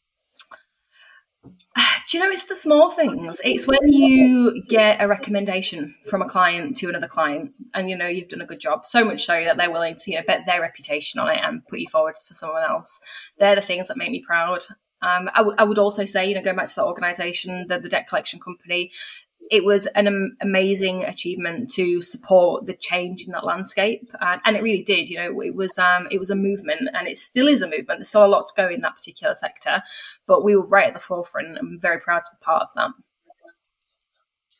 Do 2.08 2.16
you 2.16 2.24
know 2.24 2.30
it's 2.30 2.46
the 2.46 2.56
small 2.56 2.90
things? 2.90 3.38
It's 3.44 3.66
when 3.66 3.92
you 3.92 4.62
get 4.62 5.02
a 5.02 5.06
recommendation 5.06 5.94
from 6.06 6.22
a 6.22 6.28
client 6.28 6.78
to 6.78 6.88
another 6.88 7.06
client, 7.06 7.54
and 7.74 7.90
you 7.90 7.98
know 7.98 8.06
you've 8.06 8.28
done 8.28 8.40
a 8.40 8.46
good 8.46 8.60
job. 8.60 8.86
So 8.86 9.04
much 9.04 9.26
so 9.26 9.44
that 9.44 9.58
they're 9.58 9.70
willing 9.70 9.94
to 9.94 10.10
you 10.10 10.16
know 10.16 10.24
bet 10.26 10.46
their 10.46 10.62
reputation 10.62 11.20
on 11.20 11.28
it 11.28 11.38
and 11.42 11.66
put 11.66 11.80
you 11.80 11.88
forward 11.88 12.14
for 12.16 12.32
someone 12.32 12.62
else. 12.62 12.98
They're 13.38 13.54
the 13.54 13.60
things 13.60 13.88
that 13.88 13.98
make 13.98 14.10
me 14.10 14.24
proud. 14.26 14.64
Um, 15.02 15.28
I, 15.34 15.38
w- 15.38 15.54
I 15.58 15.64
would 15.64 15.78
also 15.78 16.06
say, 16.06 16.26
you 16.26 16.34
know, 16.34 16.42
going 16.42 16.56
back 16.56 16.66
to 16.66 16.74
the 16.74 16.84
organisation, 16.84 17.66
the, 17.68 17.78
the 17.78 17.88
debt 17.88 18.08
collection 18.08 18.40
company, 18.40 18.90
it 19.50 19.64
was 19.64 19.86
an 19.86 20.06
am- 20.06 20.36
amazing 20.40 21.04
achievement 21.04 21.70
to 21.72 22.02
support 22.02 22.66
the 22.66 22.74
change 22.74 23.24
in 23.24 23.32
that 23.32 23.44
landscape, 23.44 24.10
and, 24.20 24.40
and, 24.44 24.56
it 24.56 24.62
really 24.62 24.82
did. 24.82 25.08
You 25.08 25.18
know, 25.18 25.40
it 25.40 25.54
was 25.54 25.78
um, 25.78 26.08
it 26.10 26.18
was 26.18 26.30
a 26.30 26.36
movement, 26.36 26.88
and 26.94 27.08
it 27.08 27.18
still 27.18 27.48
is 27.48 27.62
a 27.62 27.66
movement. 27.66 27.98
There's 27.98 28.08
still 28.08 28.24
a 28.24 28.28
lot 28.28 28.46
to 28.46 28.52
go 28.56 28.68
in 28.68 28.80
that 28.82 28.96
particular 28.96 29.34
sector, 29.34 29.82
but 30.26 30.44
we 30.44 30.56
were 30.56 30.66
right 30.66 30.88
at 30.88 30.94
the 30.94 31.00
forefront. 31.00 31.58
I'm 31.58 31.78
very 31.80 32.00
proud 32.00 32.24
to 32.24 32.30
be 32.32 32.44
part 32.44 32.62
of 32.62 32.68
that. 32.76 32.90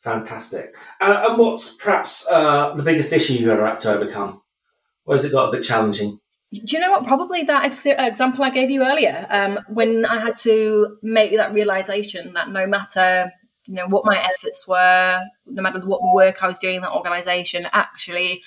Fantastic. 0.01 0.75
Uh, 1.01 1.27
and 1.29 1.37
what's 1.37 1.73
perhaps 1.73 2.25
uh, 2.29 2.73
the 2.75 2.83
biggest 2.83 3.11
issue 3.11 3.33
you've 3.33 3.49
ever 3.49 3.65
had 3.65 3.79
to 3.81 3.93
overcome? 3.93 4.41
Where 5.03 5.17
has 5.17 5.25
it 5.25 5.31
got 5.31 5.49
a 5.49 5.51
bit 5.51 5.63
challenging? 5.63 6.19
Do 6.51 6.61
you 6.65 6.79
know 6.79 6.91
what? 6.91 7.05
Probably 7.05 7.43
that 7.43 7.65
ex- 7.65 7.85
example 7.85 8.43
I 8.43 8.49
gave 8.49 8.71
you 8.71 8.83
earlier, 8.83 9.27
um, 9.29 9.59
when 9.67 10.05
I 10.05 10.19
had 10.19 10.35
to 10.37 10.97
make 11.03 11.35
that 11.35 11.53
realization 11.53 12.33
that 12.33 12.49
no 12.49 12.65
matter 12.65 13.31
you 13.69 13.75
know 13.75 13.87
what 13.87 14.03
my 14.03 14.19
efforts 14.19 14.67
were, 14.67 15.23
no 15.45 15.61
matter 15.61 15.79
what 15.85 16.01
the 16.01 16.11
work 16.11 16.41
I 16.41 16.47
was 16.47 16.57
doing 16.57 16.77
in 16.77 16.81
that 16.81 16.91
organization, 16.91 17.67
actually 17.71 18.41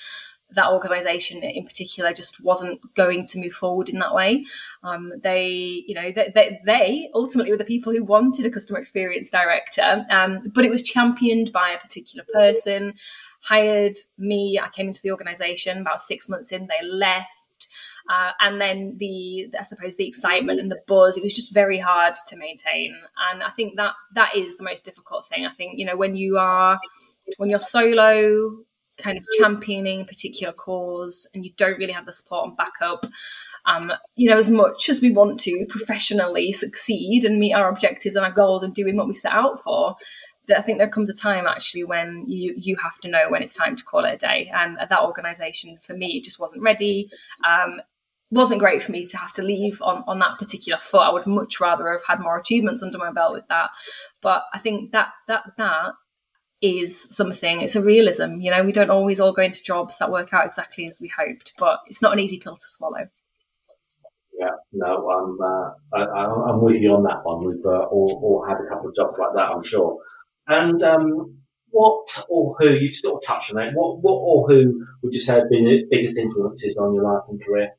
that 0.55 0.69
organization 0.71 1.43
in 1.43 1.65
particular 1.65 2.13
just 2.13 2.45
wasn't 2.45 2.81
going 2.95 3.25
to 3.27 3.39
move 3.39 3.53
forward 3.53 3.89
in 3.89 4.01
that 4.01 4.15
way. 4.15 4.45
Um, 4.83 5.13
they, 5.23 5.85
you 5.87 5.95
know, 5.95 6.11
they, 6.13 6.33
they, 6.35 6.61
they, 6.67 7.09
ultimately 7.15 7.53
were 7.53 7.59
the 7.59 7.65
people 7.65 7.93
who 7.93 8.05
wanted 8.05 8.45
a 8.45 8.51
customer 8.51 8.81
experience 8.81 9.31
director, 9.31 10.05
um, 10.11 10.43
but 10.53 10.65
it 10.65 10.71
was 10.71 10.83
championed 10.83 11.53
by 11.53 11.71
a 11.71 11.79
particular 11.79 12.27
person. 12.35 12.95
Hired 13.41 13.97
me, 14.19 14.61
I 14.63 14.69
came 14.71 14.89
into 14.89 15.03
the 15.03 15.13
organization 15.13 15.81
about 15.81 16.03
six 16.03 16.29
months 16.29 16.53
in, 16.53 16.67
they 16.67 16.87
left 16.87 17.42
uh, 18.09 18.33
and 18.41 18.61
then 18.61 18.97
the, 18.99 19.49
I 19.59 19.63
suppose, 19.63 19.97
the 19.97 20.07
excitement 20.07 20.61
and 20.61 20.71
the 20.71 20.81
buzz, 20.87 21.17
it 21.17 21.23
was 21.23 21.35
just 21.35 21.55
very 21.55 21.79
hard 21.79 22.15
to 22.29 22.37
maintain. 22.37 22.95
And 23.31 23.43
I 23.43 23.51
think 23.51 23.77
that 23.77 23.95
that 24.15 24.37
is 24.37 24.57
the 24.57 24.65
most 24.65 24.85
difficult 24.85 25.29
thing. 25.29 25.47
I 25.47 25.55
think, 25.55 25.79
you 25.79 25.87
know, 25.87 25.97
when 25.97 26.17
you 26.17 26.39
are, 26.39 26.79
when 27.37 27.51
you're 27.51 27.61
solo, 27.61 28.59
kind 28.99 29.17
of 29.17 29.25
championing 29.39 30.03
a 30.03 30.05
particular 30.05 30.53
cause 30.53 31.27
and 31.35 31.45
you 31.45 31.53
don't 31.57 31.79
really 31.79 31.93
have 31.93 32.07
the 32.07 32.13
support 32.13 32.49
and 32.49 32.57
backup, 32.57 33.07
um, 33.65 33.93
you 34.17 34.29
know, 34.29 34.37
as 34.37 34.51
much 34.51 34.89
as 34.89 35.01
we 35.01 35.11
want 35.11 35.41
to 35.41 35.67
professionally 35.69 36.53
succeed 36.53 37.25
and 37.25 37.39
meet 37.39 37.55
our 37.55 37.69
objectives 37.69 38.17
and 38.17 38.25
our 38.25 38.33
goals 38.33 38.63
and 38.63 38.75
doing 38.75 38.97
what 38.97 39.07
we 39.07 39.15
set 39.15 39.33
out 39.33 39.63
for, 39.63 39.97
I 40.55 40.61
think 40.61 40.79
there 40.79 40.89
comes 40.89 41.09
a 41.09 41.15
time 41.15 41.47
actually 41.47 41.85
when 41.85 42.25
you 42.27 42.55
you 42.57 42.77
have 42.77 42.99
to 43.03 43.09
know 43.09 43.27
when 43.29 43.43
it's 43.43 43.55
time 43.55 43.77
to 43.77 43.85
call 43.85 44.05
it 44.05 44.15
a 44.15 44.17
day. 44.17 44.51
And 44.53 44.77
that 44.77 45.01
organisation 45.01 45.79
for 45.81 45.95
me 45.95 46.21
just 46.21 46.41
wasn't 46.41 46.63
ready. 46.63 47.09
Um, 47.49 47.81
wasn't 48.33 48.61
great 48.61 48.83
for 48.83 48.93
me 48.93 49.07
to 49.07 49.17
have 49.19 49.33
to 49.35 49.43
leave 49.43 49.81
on, 49.83 50.03
on 50.07 50.19
that 50.19 50.39
particular 50.39 50.79
foot. 50.79 51.03
I 51.03 51.13
would 51.13 51.27
much 51.27 51.61
rather 51.61 51.91
have 51.91 52.03
had 52.09 52.21
more 52.21 52.39
achievements 52.39 52.83
under 52.83 52.99
my 52.99 53.13
belt 53.13 53.35
with 53.35 53.47
that. 53.49 53.71
But 54.23 54.45
I 54.55 54.59
think 54.59 54.93
that 54.93 55.11
that 55.29 55.45
that 55.59 55.93
is 56.63 57.15
something. 57.15 57.61
It's 57.61 57.77
a 57.77 57.83
realism. 57.83 58.41
You 58.41 58.51
know, 58.51 58.65
we 58.65 58.73
don't 58.73 58.91
always 58.91 59.21
all 59.21 59.33
go 59.33 59.43
into 59.43 59.63
jobs 59.63 59.99
that 59.99 60.11
work 60.11 60.33
out 60.33 60.47
exactly 60.47 60.87
as 60.87 60.99
we 61.01 61.13
hoped, 61.15 61.53
but 61.59 61.81
it's 61.87 62.01
not 62.01 62.15
an 62.15 62.21
easy 62.21 62.39
pill 62.39 62.57
to 62.57 62.69
swallow. 62.69 63.07
Yeah, 64.39 64.49
no, 64.73 65.11
I'm 65.11 65.39
uh, 65.41 66.07
I, 66.15 66.51
am 66.51 66.63
with 66.63 66.81
you 66.81 66.95
on 66.95 67.03
that 67.05 67.21
one. 67.25 67.45
We've 67.47 67.67
uh, 67.67 67.85
all, 67.85 68.21
all 68.23 68.47
had 68.49 68.57
a 68.65 68.69
couple 68.69 68.89
of 68.89 68.95
jobs 68.95 69.19
like 69.19 69.35
that, 69.37 69.51
I'm 69.51 69.63
sure. 69.63 69.99
And 70.49 70.83
um, 70.83 71.37
what 71.69 72.25
or 72.31 72.57
who 72.59 72.71
you've 72.71 72.95
sort 72.95 73.23
of 73.23 73.27
touched 73.27 73.55
on 73.55 73.63
it? 73.63 73.75
What 73.75 74.01
what 74.01 74.15
or 74.15 74.49
who 74.49 74.87
would 75.03 75.13
you 75.13 75.21
say 75.21 75.35
have 75.35 75.51
been 75.51 75.65
the 75.65 75.85
biggest 75.91 76.17
influences 76.17 76.77
on 76.79 76.95
your 76.95 77.05
life 77.05 77.25
and 77.29 77.45
career? 77.45 77.73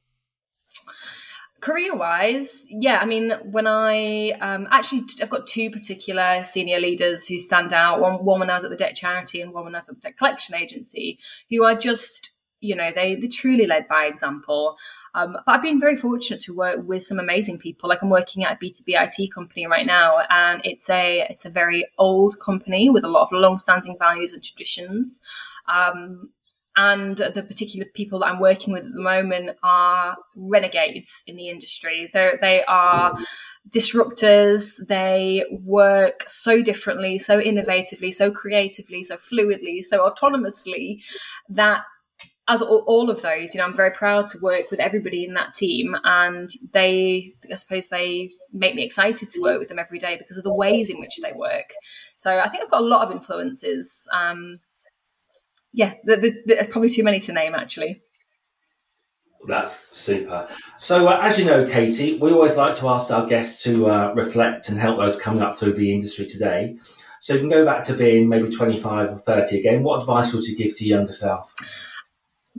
Career 1.64 1.96
wise 1.96 2.68
yeah 2.70 3.00
i 3.00 3.06
mean 3.06 3.32
when 3.44 3.68
i 3.68 4.32
um, 4.42 4.68
actually 4.70 5.02
i've 5.22 5.30
got 5.30 5.48
two 5.48 5.72
particular 5.72 6.44
senior 6.44 6.78
leaders 6.78 7.26
who 7.26 7.40
stand 7.40 7.72
out 7.72 8.02
one, 8.02 8.16
one 8.26 8.40
when 8.40 8.50
i 8.50 8.56
was 8.56 8.66
at 8.66 8.70
the 8.70 8.76
debt 8.76 8.96
charity 8.96 9.40
and 9.40 9.54
one 9.54 9.64
when 9.64 9.74
i 9.74 9.78
was 9.78 9.88
at 9.88 9.96
the 9.96 10.02
debt 10.02 10.18
collection 10.18 10.56
agency 10.56 11.18
who 11.50 11.64
are 11.64 11.74
just 11.76 12.32
you 12.60 12.76
know 12.76 12.92
they 12.94 13.16
they 13.16 13.28
truly 13.28 13.66
led 13.66 13.88
by 13.88 14.06
example 14.06 14.76
um, 15.16 15.34
but 15.34 15.44
I've 15.46 15.62
been 15.62 15.80
very 15.80 15.96
fortunate 15.96 16.42
to 16.42 16.56
work 16.56 16.88
with 16.88 17.04
some 17.04 17.20
amazing 17.20 17.60
people. 17.60 17.88
Like 17.88 18.02
I'm 18.02 18.10
working 18.10 18.44
at 18.44 18.54
a 18.54 18.56
B2B 18.56 18.88
IT 18.88 19.32
company 19.32 19.68
right 19.68 19.86
now, 19.86 20.22
and 20.30 20.60
it's 20.66 20.90
a 20.90 21.28
it's 21.30 21.46
a 21.46 21.52
very 21.52 21.86
old 22.00 22.40
company 22.40 22.90
with 22.90 23.04
a 23.04 23.08
lot 23.08 23.22
of 23.22 23.32
long-standing 23.32 23.96
values 24.00 24.34
and 24.34 24.44
traditions. 24.44 25.22
Um, 25.68 26.32
and 26.76 27.18
the 27.18 27.44
particular 27.44 27.86
people 27.94 28.20
that 28.20 28.28
I'm 28.28 28.40
working 28.40 28.74
with 28.74 28.86
at 28.86 28.94
the 28.94 29.02
moment 29.02 29.52
are 29.62 30.18
renegades 30.36 31.24
in 31.28 31.36
the 31.36 31.50
industry. 31.50 32.10
They're, 32.14 32.38
they 32.42 32.64
are 32.66 33.16
disruptors. 33.70 34.86
They 34.88 35.46
work 35.52 36.26
so 36.28 36.62
differently, 36.64 37.20
so 37.20 37.40
innovatively, 37.40 38.14
so 38.14 38.32
creatively, 38.32 39.04
so 39.04 39.18
fluidly, 39.18 39.84
so 39.84 40.10
autonomously 40.10 41.04
that 41.50 41.84
as 42.50 42.62
all, 42.62 43.10
of 43.10 43.22
those, 43.22 43.54
you 43.54 43.60
know, 43.60 43.66
I'm 43.66 43.76
very 43.76 43.92
proud 43.92 44.28
to 44.28 44.40
work 44.40 44.70
with 44.70 44.82
everybody 44.82 45.24
in 45.24 45.34
that 45.36 45.54
team, 45.54 45.96
and 46.04 46.52
they, 46.74 47.34
I 47.50 47.56
suppose, 47.56 47.88
they 47.88 48.32
make 48.52 48.76
me 48.76 48.84
excited 48.84 49.30
to 49.30 49.42
work 49.42 49.60
with 49.60 49.70
them 49.70 49.80
every 49.80 49.98
day 49.98 50.18
because 50.18 50.36
of 50.36 50.44
the 50.44 50.54
ways 50.54 50.90
in 50.90 51.00
which 51.00 51.20
they 51.22 51.32
work. 51.32 51.74
So 52.18 52.40
I 52.40 52.50
think 52.50 52.64
I've 52.64 52.70
got 52.72 52.82
a 52.82 52.86
lot 52.86 53.08
of 53.08 53.14
influences. 53.14 54.10
Um, 54.12 54.60
yeah, 55.74 55.96
there's 56.04 56.68
probably 56.68 56.90
too 56.90 57.04
many 57.04 57.20
to 57.22 57.34
name 57.34 57.56
actually. 57.56 58.02
That's 59.46 59.96
super. 59.96 60.48
So, 60.78 61.08
uh, 61.08 61.20
as 61.22 61.38
you 61.38 61.44
know, 61.44 61.68
Katie, 61.68 62.18
we 62.18 62.32
always 62.32 62.56
like 62.56 62.76
to 62.76 62.88
ask 62.88 63.12
our 63.12 63.28
guests 63.28 63.62
to 63.64 63.88
uh, 63.88 64.14
reflect 64.16 64.70
and 64.70 64.78
help 64.78 64.98
those 64.98 65.20
coming 65.20 65.42
up 65.42 65.58
through 65.58 65.74
the 65.74 65.94
industry 65.94 66.26
today. 66.26 66.78
So, 67.20 67.34
you 67.34 67.42
can 67.42 67.50
go 67.50 67.66
back 67.66 67.84
to 67.86 67.94
being 67.94 68.30
maybe 68.30 68.50
25 68.50 69.10
or 69.10 69.18
30 69.18 69.60
again. 69.60 69.84
What 69.84 70.00
advice 70.00 70.34
would 70.34 70.46
you 70.46 70.56
give 70.58 70.78
to 70.78 70.86
younger 70.86 71.12
self? 71.12 71.54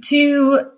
To 0.08 0.72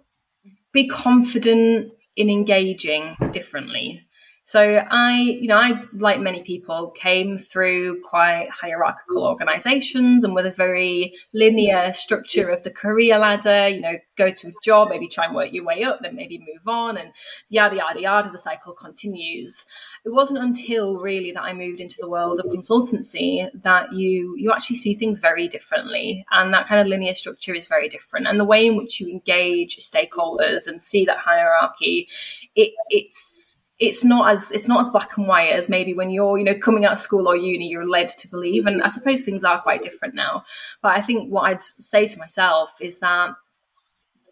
be 0.72 0.86
confident 0.86 1.92
in 2.16 2.30
engaging 2.30 3.16
differently. 3.32 4.00
So 4.46 4.80
I, 4.88 5.18
you 5.40 5.48
know, 5.48 5.56
I, 5.56 5.82
like 5.94 6.20
many 6.20 6.44
people, 6.44 6.90
came 6.90 7.36
through 7.36 8.00
quite 8.02 8.48
hierarchical 8.48 9.26
organizations 9.26 10.22
and 10.22 10.36
with 10.36 10.46
a 10.46 10.52
very 10.52 11.14
linear 11.34 11.92
structure 11.92 12.48
of 12.48 12.62
the 12.62 12.70
career 12.70 13.18
ladder, 13.18 13.68
you 13.68 13.80
know, 13.80 13.96
go 14.14 14.30
to 14.30 14.48
a 14.48 14.52
job, 14.62 14.90
maybe 14.90 15.08
try 15.08 15.26
and 15.26 15.34
work 15.34 15.52
your 15.52 15.64
way 15.64 15.82
up, 15.82 15.98
then 16.00 16.14
maybe 16.14 16.38
move 16.38 16.68
on 16.68 16.96
and 16.96 17.12
yada, 17.48 17.74
yada, 17.74 18.00
yada, 18.00 18.30
the 18.30 18.38
cycle 18.38 18.72
continues. 18.72 19.66
It 20.04 20.14
wasn't 20.14 20.38
until 20.38 21.00
really 21.00 21.32
that 21.32 21.42
I 21.42 21.52
moved 21.52 21.80
into 21.80 21.96
the 21.98 22.08
world 22.08 22.38
of 22.38 22.46
consultancy 22.46 23.50
that 23.62 23.92
you, 23.94 24.36
you 24.38 24.52
actually 24.52 24.76
see 24.76 24.94
things 24.94 25.18
very 25.18 25.48
differently. 25.48 26.24
And 26.30 26.54
that 26.54 26.68
kind 26.68 26.80
of 26.80 26.86
linear 26.86 27.16
structure 27.16 27.52
is 27.52 27.66
very 27.66 27.88
different. 27.88 28.28
And 28.28 28.38
the 28.38 28.44
way 28.44 28.64
in 28.64 28.76
which 28.76 29.00
you 29.00 29.08
engage 29.08 29.78
stakeholders 29.78 30.68
and 30.68 30.80
see 30.80 31.04
that 31.04 31.18
hierarchy, 31.18 32.08
it, 32.54 32.74
it's, 32.90 33.48
it's 33.78 34.04
not 34.04 34.32
as 34.32 34.50
it's 34.52 34.68
not 34.68 34.80
as 34.80 34.90
black 34.90 35.16
and 35.18 35.28
white 35.28 35.52
as 35.52 35.68
maybe 35.68 35.92
when 35.92 36.08
you're 36.08 36.38
you 36.38 36.44
know 36.44 36.58
coming 36.58 36.84
out 36.84 36.92
of 36.92 36.98
school 36.98 37.28
or 37.28 37.36
uni 37.36 37.68
you're 37.68 37.88
led 37.88 38.08
to 38.08 38.28
believe. 38.28 38.66
And 38.66 38.82
i 38.82 38.88
suppose 38.88 39.22
things 39.22 39.44
are 39.44 39.60
quite 39.60 39.82
different 39.82 40.14
now. 40.14 40.42
But 40.82 40.96
i 40.96 41.02
think 41.02 41.30
what 41.30 41.42
i'd 41.42 41.62
say 41.62 42.08
to 42.08 42.18
myself 42.18 42.74
is 42.80 43.00
that 43.00 43.30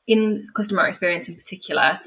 in 0.06 0.46
customer 0.54 0.86
experience 0.86 1.28
in 1.28 1.36
particular 1.36 2.00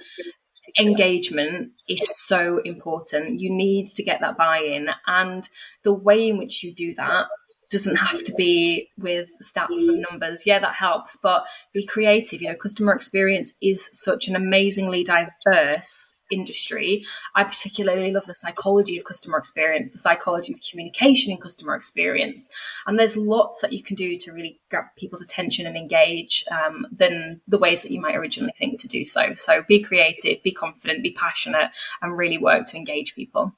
engagement 0.78 1.72
is 1.88 2.02
so 2.28 2.60
important. 2.60 3.40
You 3.40 3.50
need 3.50 3.88
to 3.88 4.04
get 4.04 4.20
that 4.20 4.38
buy-in. 4.38 4.90
And 5.08 5.48
the 5.84 5.94
way 5.94 6.30
in 6.30 6.38
which 6.38 6.64
you 6.64 6.74
do 6.74 6.94
that 6.96 7.28
doesn't 7.70 7.98
have 7.98 8.24
to 8.24 8.34
be 8.36 8.90
with 8.98 9.30
stats 9.44 9.88
and 9.88 10.06
numbers. 10.10 10.46
Yeah, 10.46 10.60
that 10.60 10.76
helps, 10.76 11.18
but 11.22 11.46
be 11.74 11.86
creative. 11.86 12.42
You 12.42 12.50
know, 12.50 12.56
customer 12.56 12.94
experience 12.94 13.54
is 13.62 13.90
such 13.92 14.28
an 14.28 14.36
amazingly 14.36 15.04
diverse 15.04 16.16
industry. 16.32 17.06
I 17.36 17.44
particularly 17.44 18.12
love 18.12 18.26
the 18.26 18.36
psychology 18.36 18.98
of 18.98 19.06
customer 19.06 19.38
experience, 19.38 19.92
the 19.92 19.98
psychology 19.98 20.54
of 20.54 20.60
communication 20.70 21.32
in 21.32 21.40
customer 21.40 21.76
experience. 21.76 22.50
And 22.86 22.98
there's 22.98 23.18
lots 23.18 23.62
that 23.62 23.74
you 23.74 23.84
can 23.84 23.96
do 23.96 24.18
to 24.18 24.32
really 24.32 24.60
grab 24.70 24.86
people's 24.98 25.22
attention 25.22 25.68
and 25.68 25.78
engage 25.78 26.46
um, 26.52 26.88
than 26.92 27.42
the 27.48 27.58
ways 27.58 27.84
that 27.84 27.92
you 27.92 28.02
might 28.02 28.16
originally 28.16 28.54
think 28.58 28.80
to 28.82 28.88
do 28.88 29.06
so. 29.06 29.36
So 29.36 29.64
be 29.68 29.82
creative, 29.82 30.42
be 30.44 30.52
confident, 30.52 31.04
be 31.04 31.12
passionate, 31.12 31.72
and 32.02 32.18
really 32.18 32.38
work 32.38 32.66
to 32.68 32.78
engage 32.78 33.16
people. 33.16 33.54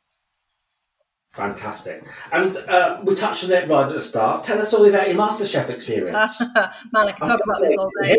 Fantastic. 1.31 2.03
And 2.31 2.57
uh, 2.57 2.99
we 3.03 3.15
touched 3.15 3.43
on 3.43 3.51
it 3.51 3.69
right 3.69 3.87
at 3.87 3.93
the 3.93 4.01
start. 4.01 4.43
Tell 4.43 4.59
us 4.59 4.73
all 4.73 4.85
about 4.85 5.07
your 5.07 5.17
MasterChef 5.17 5.69
experience. 5.69 6.41
Man, 6.91 7.07
I 7.07 7.11
can 7.11 7.27
talk 7.27 7.41
about 7.43 7.59
this 7.59 7.77
all 7.77 7.89
day. 8.01 8.17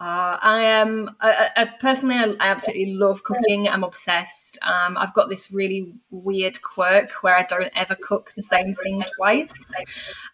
Uh, 0.00 0.38
I 0.40 0.62
am. 0.62 1.10
I, 1.20 1.50
I, 1.56 1.64
personally, 1.78 2.14
I, 2.14 2.30
I, 2.40 2.48
absolutely 2.48 2.94
love 2.94 3.22
cooking. 3.22 3.68
I'm 3.68 3.84
obsessed. 3.84 4.56
Um, 4.62 4.96
I've 4.96 5.12
got 5.12 5.28
this 5.28 5.52
really 5.52 5.92
weird 6.10 6.62
quirk 6.62 7.12
where 7.22 7.36
I 7.36 7.42
don't 7.42 7.70
ever 7.76 7.94
cook 7.96 8.32
the 8.34 8.42
same 8.42 8.74
thing 8.74 9.04
twice. 9.16 9.52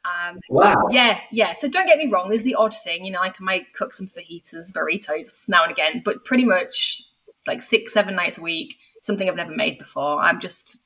Um, 0.04 0.38
wow. 0.50 0.86
Yeah, 0.90 1.18
yeah. 1.32 1.54
So 1.54 1.66
don't 1.68 1.86
get 1.86 1.98
me 1.98 2.08
wrong. 2.08 2.28
There's 2.28 2.44
the 2.44 2.54
odd 2.54 2.74
thing, 2.74 3.04
you 3.04 3.10
know. 3.10 3.20
I 3.20 3.30
can 3.30 3.44
make 3.44 3.74
cook 3.74 3.92
some 3.92 4.06
fajitas, 4.06 4.70
burritos 4.70 5.48
now 5.48 5.64
and 5.64 5.72
again, 5.72 6.00
but 6.04 6.24
pretty 6.24 6.44
much 6.44 7.02
like 7.48 7.60
six, 7.60 7.92
seven 7.92 8.14
nights 8.14 8.38
a 8.38 8.42
week. 8.42 8.76
Something 9.02 9.28
I've 9.28 9.34
never 9.34 9.50
made 9.50 9.78
before. 9.78 10.20
I'm 10.20 10.38
just 10.38 10.78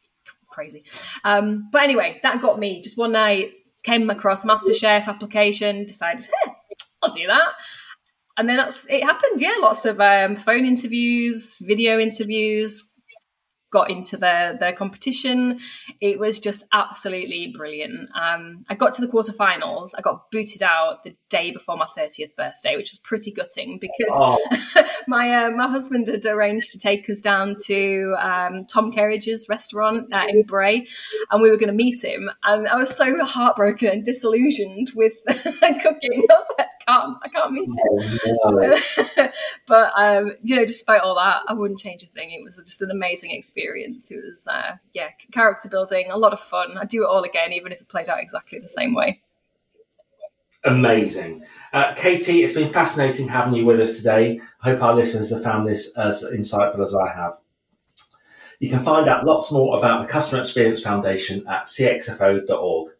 crazy. 0.51 0.85
Um, 1.25 1.69
but 1.73 1.83
anyway, 1.83 2.21
that 2.23 2.43
got 2.43 2.59
me. 2.59 2.83
Just 2.83 2.99
one 2.99 3.13
night, 3.13 3.53
came 3.83 4.11
across 4.11 4.45
MasterChef 4.45 5.07
application, 5.07 5.87
decided, 5.87 6.29
hey, 6.45 6.53
I'll 7.03 7.11
do 7.11 7.27
that. 7.27 7.53
And 8.37 8.49
then 8.49 8.57
that's 8.57 8.87
it 8.89 9.03
happened. 9.03 9.41
Yeah, 9.41 9.55
lots 9.61 9.85
of 9.85 10.01
um, 10.01 10.35
phone 10.37 10.65
interviews, 10.65 11.59
video 11.59 11.99
interviews, 11.99 12.89
got 13.70 13.90
into 13.90 14.16
the 14.16 14.56
the 14.59 14.72
competition. 14.72 15.61
It 16.00 16.18
was 16.18 16.38
just 16.38 16.64
absolutely 16.72 17.52
brilliant. 17.56 18.09
Um, 18.14 18.64
I 18.68 18.74
got 18.74 18.92
to 18.94 19.00
the 19.00 19.09
quarterfinals. 19.09 19.90
I 19.96 20.00
got 20.00 20.30
booted 20.30 20.62
out 20.62 21.04
the 21.04 21.14
day 21.28 21.50
before 21.50 21.76
my 21.76 21.87
thirtieth 21.96 22.35
birthday, 22.37 22.76
which 22.76 22.90
was 22.90 22.98
pretty 22.98 23.33
gutting 23.33 23.78
because 23.78 24.11
oh. 24.11 24.38
my 25.09 25.33
uh, 25.33 25.50
my 25.50 25.68
husband 25.68 26.09
had 26.09 26.26
arranged 26.26 26.72
to 26.72 26.78
take 26.78 27.09
us 27.09 27.20
down 27.20 27.56
to 27.66 28.14
um, 28.18 28.64
Tom 28.64 28.92
Kerridge's 28.92 29.48
restaurant 29.48 30.12
uh, 30.12 30.26
in 30.28 30.42
Bray, 30.42 30.87
and 31.30 31.42
we 31.42 31.50
were 31.50 31.56
going 31.56 31.68
to 31.68 31.74
meet 31.74 32.02
him. 32.02 32.30
And 32.44 32.68
I 32.68 32.76
was 32.76 32.94
so 32.94 33.24
heartbroken 33.24 33.88
and 33.88 34.04
disillusioned 34.04 34.90
with 34.94 35.14
cooking. 35.26 36.24
I 36.30 36.35
was 36.35 36.46
like, 36.59 36.66
can't 36.90 37.16
I 37.22 37.29
can't 37.29 37.53
meet 37.53 37.68
it. 37.68 38.38
Oh, 38.44 38.50
no. 38.50 39.29
but 39.66 39.92
um, 39.96 40.35
you 40.42 40.57
know, 40.57 40.64
despite 40.64 41.00
all 41.00 41.14
that, 41.16 41.42
I 41.48 41.53
wouldn't 41.53 41.81
change 41.81 42.03
a 42.03 42.07
thing. 42.07 42.33
It 42.33 42.42
was 42.42 42.57
just 42.57 42.83
an 42.83 42.90
amazing 42.90 43.31
experience. 43.31 44.11
It 44.11 44.16
was 44.16 44.46
uh, 44.46 44.76
yeah, 44.94 45.11
character 45.33 45.68
building, 45.68 46.11
a 46.11 46.16
lot 46.16 46.33
of 46.33 46.40
fun. 46.40 46.76
I'd 46.79 46.88
do 46.88 47.05
it 47.05 47.07
all 47.07 47.24
again, 47.24 47.53
even 47.53 47.72
if 47.72 47.81
it 47.81 47.88
played 47.88 48.09
out 48.09 48.20
exactly 48.20 48.59
the 48.59 48.68
same 48.68 48.94
way. 48.94 49.20
Amazing. 50.64 51.42
Uh, 51.72 51.94
Katie, 51.94 52.42
it's 52.42 52.53
been 52.53 52.72
fascinating 52.72 53.29
having 53.29 53.55
you 53.55 53.64
with 53.64 53.81
us 53.81 53.96
today. 53.96 54.40
I 54.62 54.70
hope 54.70 54.83
our 54.83 54.94
listeners 54.94 55.31
have 55.31 55.42
found 55.42 55.66
this 55.66 55.96
as 55.96 56.22
insightful 56.24 56.83
as 56.83 56.94
I 56.94 57.11
have. 57.14 57.38
You 58.59 58.68
can 58.68 58.81
find 58.81 59.09
out 59.09 59.24
lots 59.24 59.50
more 59.50 59.79
about 59.79 60.03
the 60.03 60.12
Customer 60.12 60.38
Experience 60.38 60.83
Foundation 60.83 61.46
at 61.48 61.64
cxfo.org. 61.64 62.90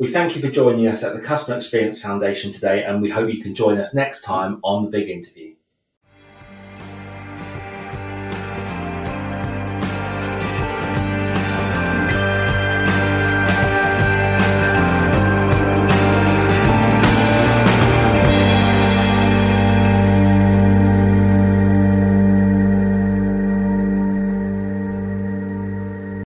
We 0.00 0.06
thank 0.06 0.36
you 0.36 0.40
for 0.40 0.48
joining 0.48 0.86
us 0.86 1.02
at 1.02 1.16
the 1.16 1.20
Customer 1.20 1.56
Experience 1.56 2.00
Foundation 2.00 2.52
today, 2.52 2.84
and 2.84 3.02
we 3.02 3.10
hope 3.10 3.34
you 3.34 3.42
can 3.42 3.52
join 3.52 3.78
us 3.78 3.92
next 3.92 4.22
time 4.22 4.60
on 4.62 4.84
the 4.84 4.90
big 4.90 5.08
interview. 5.08 5.56